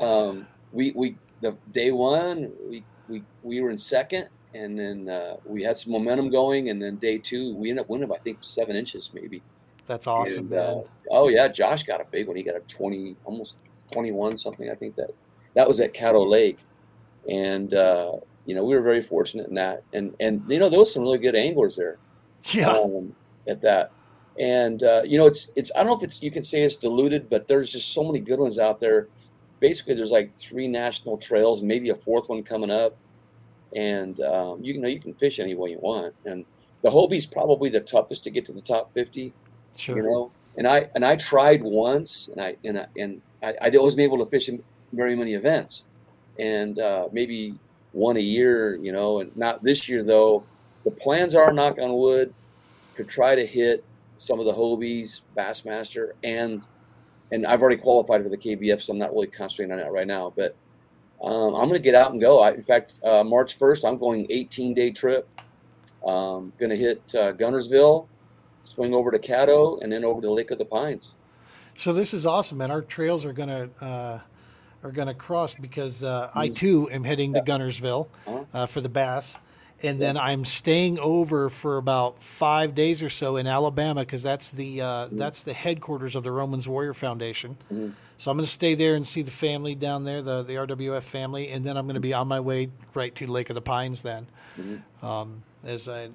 [0.00, 5.36] um, we we the day one we we we were in second and then uh,
[5.44, 8.18] we had some momentum going and then day two we ended up winning by i
[8.18, 9.42] think seven inches maybe.
[9.86, 10.84] That's awesome, And, uh, man.
[11.10, 12.36] oh yeah josh got a big one.
[12.36, 13.56] He got a 20 almost
[13.92, 15.10] 21 something i think that
[15.54, 16.58] that was at caddo lake.
[17.28, 18.12] And uh,
[18.46, 21.02] you know we were very fortunate in that and and you know there was some
[21.02, 21.98] really good anglers there
[22.52, 22.70] Yeah.
[22.70, 23.14] um,
[23.46, 23.90] at that.
[24.38, 26.76] And uh, you know, it's it's I don't know if it's you can say it's
[26.76, 29.08] diluted, but there's just so many good ones out there.
[29.60, 32.94] Basically, there's like three national trails, maybe a fourth one coming up,
[33.74, 36.14] and um, you know you can fish any way you want.
[36.26, 36.44] And
[36.82, 39.32] the Hobie's probably the toughest to get to the top fifty.
[39.74, 39.96] Sure.
[39.96, 43.70] You know, and I and I tried once, and I and I, and I, I
[43.72, 45.84] wasn't able to fish in very many events,
[46.38, 47.54] and uh, maybe
[47.96, 48.76] one a year.
[48.76, 50.44] You know, and not this year though.
[50.84, 52.32] The plans are, knock on wood,
[52.96, 53.82] to try to hit
[54.18, 56.62] some of the Hobies, Bassmaster, and
[57.32, 60.06] and I've already qualified for the KBF, so I'm not really concentrating on that right
[60.06, 60.32] now.
[60.36, 60.54] But
[61.22, 62.40] um, I'm going to get out and go.
[62.40, 65.28] I, in fact, uh, March 1st, I'm going 18 day trip
[66.06, 68.06] Um, going to hit uh, Guntersville,
[68.64, 71.12] swing over to Caddo, and then over to Lake of the Pines.
[71.74, 72.70] So this is awesome, man.
[72.70, 74.20] Our trails are gonna uh,
[74.82, 78.44] are gonna cross because uh, I too am heading to Guntersville Uh-huh.
[78.54, 79.38] uh, for the bass,
[79.82, 84.50] and then I'm staying over for about five days or so in Alabama because that's
[84.50, 87.56] the uh, that's the headquarters of the Romans Warrior Foundation.
[87.72, 87.92] Mhm.
[88.18, 91.02] So I'm going to stay there and see the family down there, the the RWF
[91.02, 93.60] family, and then I'm going to be on my way right to Lake of the
[93.60, 94.26] Pines then,
[94.58, 94.80] Mhm.
[95.04, 96.08] um, as I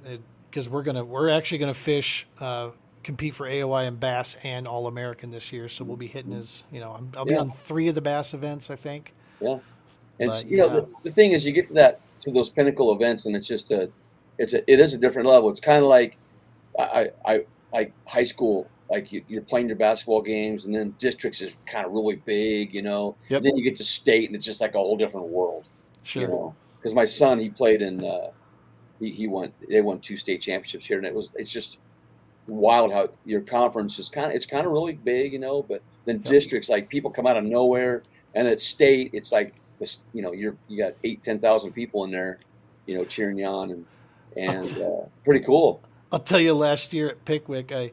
[0.49, 2.25] because we're gonna we're actually gonna fish.
[3.03, 6.63] Compete for AOY and Bass and All American this year, so we'll be hitting as
[6.71, 7.39] you know I'm, I'll be Yeah.
[7.39, 9.13] on three of the Bass events, I think.
[9.39, 9.57] Yeah,
[10.19, 12.93] and But, you know the, the thing is, you get to that to those pinnacle
[12.93, 13.89] events, and it's just a,
[14.37, 15.49] it's a, it is a different level.
[15.49, 16.17] It's kind of like,
[16.77, 16.83] I,
[17.25, 18.67] I, I like high school.
[18.91, 22.73] Like you, you're playing your basketball games, and then districts is kind of really big,
[22.75, 23.15] you know.
[23.29, 23.37] Yep.
[23.37, 25.63] And then you get to state, and it's just like a whole different world,
[26.03, 26.21] Sure.
[26.21, 26.55] you know.
[26.77, 28.31] Because my son, he played in, uh,
[28.99, 31.77] he, he won, they won two state championships here, and it was, it's just
[32.47, 35.63] wild how your conference is kind of, it's kind of really big, you know.
[35.67, 36.33] But then Yep.
[36.33, 38.03] districts, like people come out of nowhere,
[38.35, 42.03] and at state, it's like this, you know, you're you got eight, ten thousand people
[42.05, 42.39] in there,
[42.85, 43.85] you know, cheering you on, and
[44.35, 45.83] and uh, pretty cool.
[46.11, 47.91] I'll tell you, last year at Pickwick, I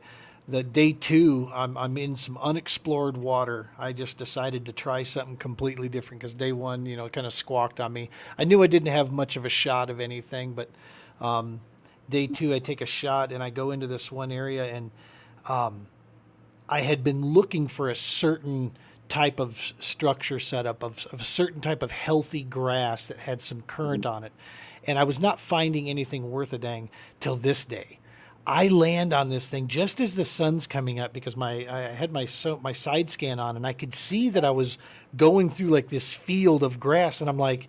[0.48, 3.70] the day two, I'm I'm in some unexplored water.
[3.78, 7.34] I just decided to try something completely different because day one, you know, kind of
[7.34, 8.10] squawked on me.
[8.38, 10.70] I knew I didn't have much of a shot of anything, but
[11.20, 11.60] um,
[12.08, 14.90] day two, I take a shot and I go into this one area and
[15.46, 15.86] um,
[16.68, 18.72] I had been looking for a certain
[19.08, 23.62] type of structure setup of, of a certain type of healthy grass that had some
[23.62, 24.32] current on it.
[24.86, 26.90] And I was not finding anything worth a dang
[27.20, 27.98] till this day.
[28.46, 32.12] I land on this thing just as the sun's coming up because my I had
[32.12, 34.78] my so my side scan on and I could see that I was
[35.14, 37.68] going through like this field of grass and I'm like,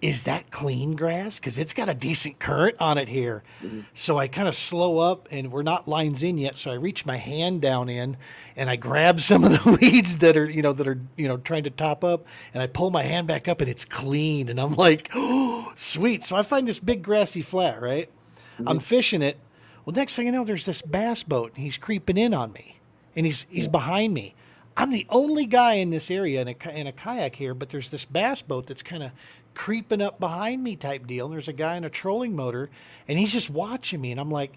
[0.00, 1.38] is that clean grass?
[1.38, 3.42] Because it's got a decent current on it here.
[3.62, 3.80] Mm-hmm.
[3.94, 6.56] So I kind of slow up and we're not lines in yet.
[6.56, 8.16] So I reach my hand down in
[8.56, 11.36] and I grab some of the weeds that are, you know, that are, you know,
[11.36, 14.48] trying to top up and I pull my hand back up and it's clean.
[14.48, 16.24] And I'm like, oh, sweet.
[16.24, 18.08] So I find this big grassy flat, right?
[18.54, 18.68] Mm-hmm.
[18.68, 19.38] I'm fishing it.
[19.84, 22.76] Well, next thing you know, there's this bass boat and he's creeping in on me
[23.16, 24.34] and he's, he's behind me.
[24.78, 27.90] I'm the only guy in this area in a, in a kayak here, but there's
[27.90, 29.10] this bass boat that's kind of
[29.58, 31.26] creeping up behind me type deal.
[31.26, 32.70] And there's a guy in a trolling motor
[33.08, 34.12] and he's just watching me.
[34.12, 34.56] And I'm like,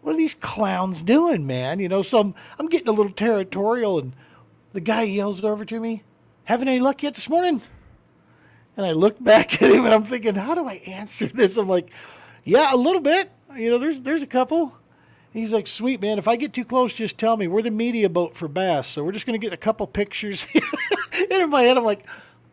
[0.00, 1.78] what are these clowns doing, man?
[1.78, 4.14] You know, so I'm, I'm getting a little territorial and
[4.72, 6.02] the guy yells over to me,
[6.44, 7.60] having any luck yet this morning?
[8.76, 11.58] And I look back at him and I'm thinking, how do I answer this?
[11.58, 11.90] I'm like,
[12.42, 13.30] yeah, a little bit.
[13.54, 14.74] You know, there's there's a couple.
[15.30, 17.48] He's like, sweet man, if I get too close, just tell me.
[17.48, 20.46] We're the media boat for bass, so we're just gonna get a couple pictures.
[20.54, 22.06] and in my head, I'm like,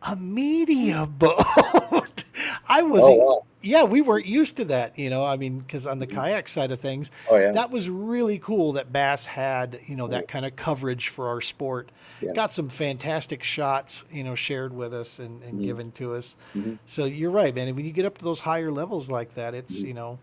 [0.08, 2.24] a media boat.
[2.68, 3.44] I was, Oh, wow.
[3.62, 5.24] yeah, we weren't used to that, you know.
[5.24, 8.72] I mean, because on the kayak side of things, Oh yeah, that was really cool
[8.72, 11.90] that Bass had, you know, that kind of coverage for our sport.
[12.20, 12.32] Yeah.
[12.32, 15.64] Got some fantastic shots, you know, shared with us and, and Mhm.
[15.64, 16.34] given to us.
[16.56, 16.78] Mhm.
[16.86, 17.74] So you're right, man.
[17.76, 19.86] When you get up to those higher levels like that, it's, Mhm.
[19.88, 20.18] you know,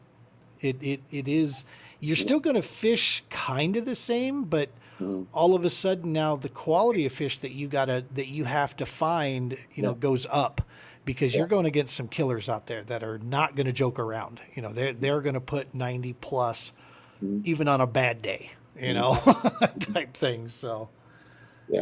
[0.62, 1.64] it, it, it is,
[2.00, 4.70] you're still going to fish kind of the same, but
[5.02, 5.26] Mhm.
[5.34, 8.76] all of a sudden now the quality of fish that you gotta, that you have
[8.78, 9.98] to find, you know, Yeah.
[10.00, 10.62] goes up
[11.06, 11.40] because Yeah.
[11.40, 14.40] you're going against some killers out there that are not going to joke around.
[14.56, 16.72] You know, they're, they're going to put 90 plus
[17.24, 17.46] Mhm.
[17.46, 19.16] even on a bad day, you know,
[19.80, 20.54] type things.
[20.54, 20.90] So
[21.70, 21.82] yeah,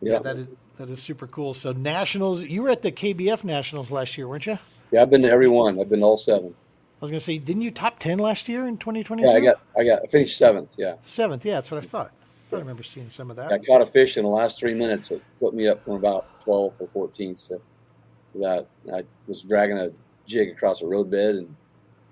[0.00, 0.12] yeah.
[0.14, 0.18] yeah.
[0.20, 0.46] that is
[0.78, 1.52] that is super cool.
[1.54, 4.58] So nationals, you were at the KBF nationals last year, weren't you?
[4.90, 5.78] Yeah, I've been to every one.
[5.78, 6.54] I've been to all seven.
[7.00, 9.28] I was gonna say, didn't you top ten last year in 2022?
[9.30, 10.74] Yeah, I got, I got, I finished seventh.
[10.78, 11.44] Yeah, seventh.
[11.44, 12.12] Yeah, that's what I thought.
[12.52, 13.52] I remember seeing some of that.
[13.52, 15.10] I caught a fish in the last three minutes.
[15.10, 17.60] It put me up from about 12 or 14 to,
[18.36, 18.66] that.
[18.92, 19.90] I was dragging a
[20.26, 21.54] jig across a roadbed and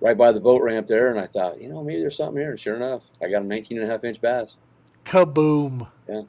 [0.00, 2.50] right by the boat ramp there, and I thought, you know, maybe there's something here.
[2.50, 4.54] And sure enough, I got a 19 and a half inch bass.
[5.04, 5.88] Kaboom!
[6.08, 6.22] Yeah,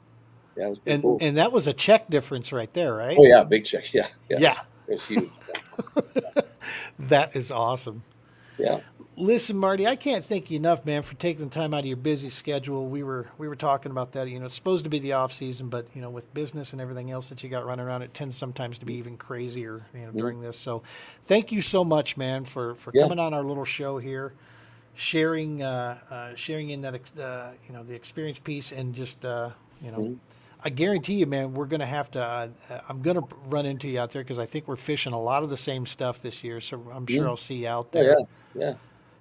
[0.56, 1.18] it was And cool.
[1.20, 3.16] and that was a check difference right there, right?
[3.18, 3.84] oh yeah, big check.
[3.94, 4.60] Yeah, yeah, yeah.
[4.88, 5.30] it was huge.
[6.98, 8.02] that is awesome.
[8.58, 8.80] Yeah,
[9.20, 11.98] Listen, Marty, I can't thank you enough, man, for taking the time out of your
[11.98, 12.86] busy schedule.
[12.86, 14.28] We were we were talking about that.
[14.30, 16.80] You know, it's supposed to be the off season, but you know, with business and
[16.80, 19.84] everything else that you got running around, it tends sometimes to be even crazier.
[19.94, 20.56] You know, during this.
[20.56, 20.82] So,
[21.26, 23.02] thank you so much, man, for for Yeah.
[23.02, 24.32] coming on our little show here,
[24.94, 29.50] sharing uh, uh, sharing in that uh, you know the experience piece, and just uh,
[29.82, 29.98] you know.
[29.98, 30.18] Mhm.
[30.62, 32.22] I guarantee you, man, we're going to have to.
[32.22, 32.48] Uh,
[32.86, 35.42] I'm going to run into you out there because I think we're fishing a lot
[35.42, 36.60] of the same stuff this year.
[36.60, 37.30] So I'm sure Yeah.
[37.30, 38.18] I'll see you out oh there.
[38.54, 38.74] yeah, yeah.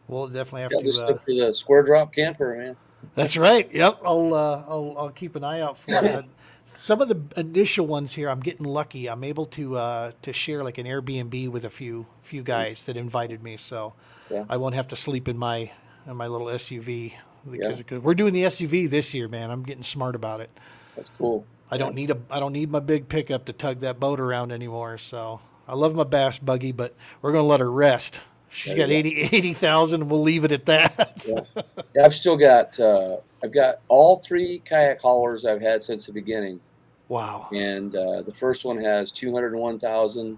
[0.10, 1.02] We'll definitely have yeah to.
[1.02, 2.76] Uh, for the square drop camper, man.
[3.16, 3.72] that's right.
[3.74, 4.00] Yep.
[4.04, 6.26] I'll, uh, I'll I'll keep an eye out for it.
[6.74, 9.08] some of the initial ones here, I'm getting lucky.
[9.08, 12.98] I'm able to uh, to share like an Airbnb with a few few guys that
[12.98, 13.94] invited me, so
[14.30, 14.46] Yeah.
[14.50, 15.72] I won't have to sleep in my
[16.08, 17.14] in my little SUV.
[17.50, 18.00] Because Yeah.
[18.00, 19.50] we're doing the SUV this year, man.
[19.52, 20.50] I'm getting smart about it.
[20.96, 21.46] That's cool.
[21.72, 24.52] I don't need a I don't need my big pickup to tug that boat around
[24.52, 24.98] anymore.
[24.98, 28.22] So I love my bass buggy, but we're gonna let her rest.
[28.52, 31.24] She's got you 80 80,000 and we'll leave it at that.
[31.28, 31.42] Yeah.
[31.96, 36.12] Yeah, I've still got uh, I've got all three kayak haulers I've had since the
[36.14, 36.60] beginning,
[37.08, 37.48] wow.
[37.52, 40.38] and uh, the first one has two hundred and one thousand,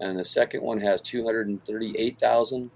[0.00, 2.70] and the second one has two hundred and thirty-eight thousand,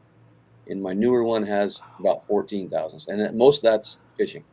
[0.69, 4.45] and my newer one has about fourteen thousand, and most of that's fishing.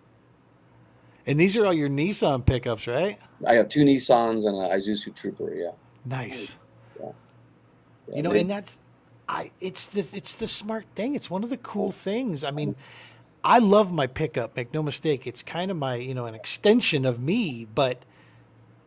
[1.26, 3.18] And these are all your Nissan pickups, right?
[3.48, 5.54] I have two Nissans and an Isuzu Trooper.
[5.56, 5.72] Yeah,
[6.06, 6.58] Nice.
[7.00, 7.12] Yeah,
[8.14, 8.80] You know, they- and that's
[9.30, 11.16] I it's the it's the smart thing.
[11.16, 12.44] It's one of the cool things.
[12.44, 12.76] I mean,
[13.44, 15.28] I love my pickup, make no mistake.
[15.28, 18.04] It's kind of my, you know, an extension of me, but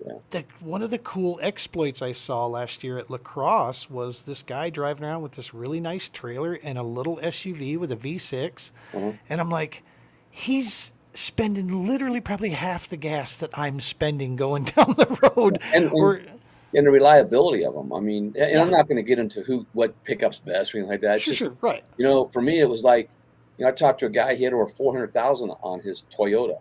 [0.05, 0.15] Yeah.
[0.31, 4.43] the one of the cool exploits I saw last year at La Crosse was this
[4.43, 8.71] guy driving around with this really nice trailer and a little SUV with a V6.
[8.95, 9.19] Mhm.
[9.29, 9.83] And I'm like,
[10.31, 15.59] he's spending literally probably half the gas that I'm spending going down the road.
[15.75, 16.23] And- and- or
[16.75, 17.93] and the reliability of them.
[17.93, 18.63] I mean, and Yeah.
[18.63, 21.17] I'm not going to get into who what pickups best or anything like that.
[21.17, 21.83] It's sure, just sure, right.
[21.97, 23.11] You know, for me, it was like,
[23.59, 26.59] you know, I talked to a guy, he had over 400,000 on his Toyota.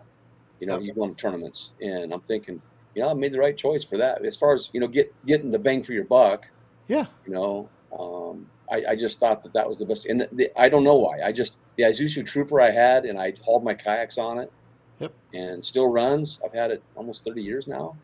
[0.60, 0.82] You know, Yep.
[0.82, 1.70] he won tournaments.
[1.80, 2.60] And I'm thinking,
[2.94, 4.24] you know, I made the right choice for that.
[4.24, 6.46] As far as, you know, get getting the bang for your buck,
[6.88, 7.06] Yeah.
[7.26, 10.06] you know, um, I, I just thought that that was the best.
[10.06, 11.20] And the, the, I don't know why.
[11.24, 14.52] I just, the Isuzu Trooper I had, and I hauled my kayaks on it.
[14.98, 15.12] Yep.
[15.32, 16.38] And still runs.
[16.44, 17.96] I've had it almost 30 years now,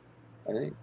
[0.48, 0.74] I think.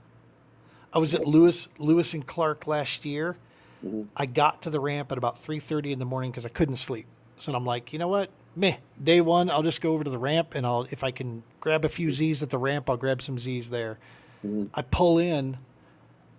[0.93, 3.35] I was at Lewis Lewis and Clark last year.
[3.83, 4.07] Mhm.
[4.15, 6.77] I got to the ramp at about three thirty in the morning because I couldn't
[6.77, 7.05] sleep.
[7.39, 8.29] So I'm like, you know what?
[8.55, 8.77] Meh.
[9.03, 11.83] Day one, I'll just go over to the ramp and I'll if I can grab
[11.83, 13.97] a few Z's at the ramp, I'll grab some Z's there.
[14.45, 14.69] Mhm.
[14.73, 15.57] I pull in,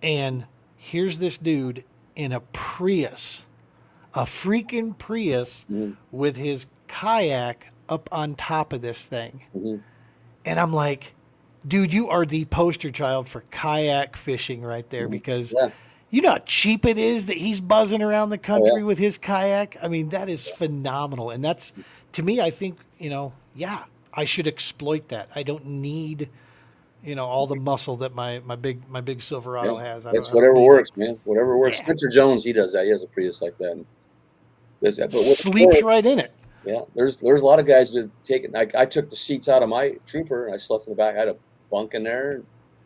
[0.03, 0.47] and
[0.77, 1.83] here's this dude
[2.15, 3.47] in a Prius,
[4.15, 5.97] a freaking Prius Mhm.
[6.13, 9.43] with his kayak up on top of this thing.
[9.57, 9.83] Mhm.
[10.45, 11.15] And I'm like,
[11.67, 15.13] dude, you are the poster child for kayak fishing right there mm-hmm.
[15.13, 15.71] because Yeah.
[16.11, 18.85] you know how cheap it is that he's buzzing around the oh, country Oh, yeah.
[18.85, 19.77] with his kayak?
[19.83, 21.31] I mean, that is phenomenal.
[21.31, 21.73] And that's,
[22.13, 25.31] to me, I think, you know, yeah, I should exploit that.
[25.35, 26.29] I don't need,
[27.03, 27.65] you know, all the mm-hmm.
[27.65, 30.07] muscle that my, my big, my big Silverado has.
[30.07, 31.19] I I don't whatever works, man.
[31.25, 31.79] Whatever works.
[31.79, 32.85] Spencer Jones, he does that.
[32.85, 33.73] He has a Prius like that.
[33.73, 33.87] And
[34.81, 35.11] that.
[35.11, 36.33] But Sleeps right in it.
[36.65, 38.53] Yeah, there's there's a lot of guys that take it.
[38.53, 41.15] Like I took the seats out of my trooper and I slept in the back.
[41.15, 41.37] I had a
[41.75, 42.43] bunk in there.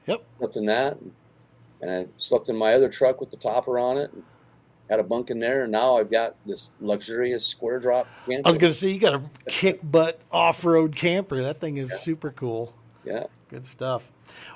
[0.07, 0.25] Yep.
[0.39, 0.97] Slept in that,
[1.83, 4.11] and, I slept in my other truck with the topper on it.
[4.15, 4.23] And
[4.89, 8.49] had a bunk in there, and now I've got this luxurious square drop camper.
[8.49, 11.43] I was going to say, you got a kick butt off road camper.
[11.43, 11.97] That thing is Yeah.
[11.97, 12.73] super cool.
[13.05, 14.11] Yeah, Good stuff.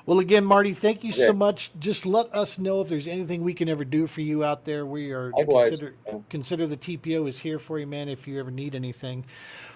[0.07, 1.71] Well, again, Marty, thank you so much.
[1.79, 4.85] Just let us know if there's anything we can ever do for you out there.
[4.85, 5.69] We are Likewise.
[5.69, 6.19] consider Yeah.
[6.29, 8.09] consider the TPO is here for you, man.
[8.09, 9.25] If you ever need anything,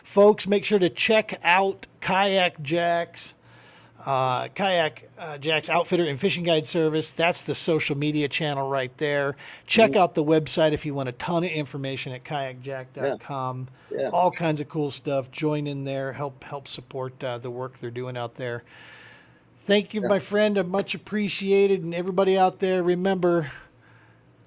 [0.03, 3.33] folks, make sure to check out KayakJak's,
[4.07, 7.09] uh, Kayak uh, Jacks Outfitter and Fishing Guide Service.
[7.11, 9.35] That's the social media channel right there.
[9.65, 9.99] Check Mm-hmm.
[9.99, 13.67] out the website if you want a ton of information at kayakjak.com.
[13.91, 14.09] yeah.
[14.13, 15.29] All kinds of cool stuff.
[15.29, 16.13] Join in there.
[16.13, 18.63] Help help support uh, the work they're doing out there.
[19.63, 20.07] Thank you, Yeah.
[20.07, 20.57] my friend.
[20.57, 21.83] I'm much appreciated.
[21.83, 23.51] And everybody out there, remember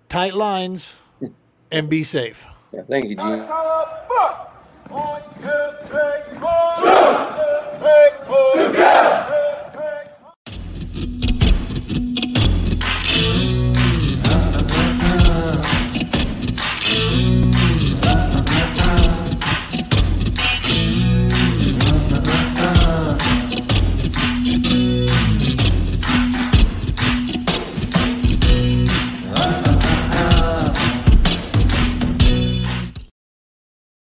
[0.09, 0.95] tight lines
[1.71, 2.47] and be safe.
[2.73, 2.81] yeah.
[2.89, 3.47] Thank you, Gene.
[4.89, 5.23] One,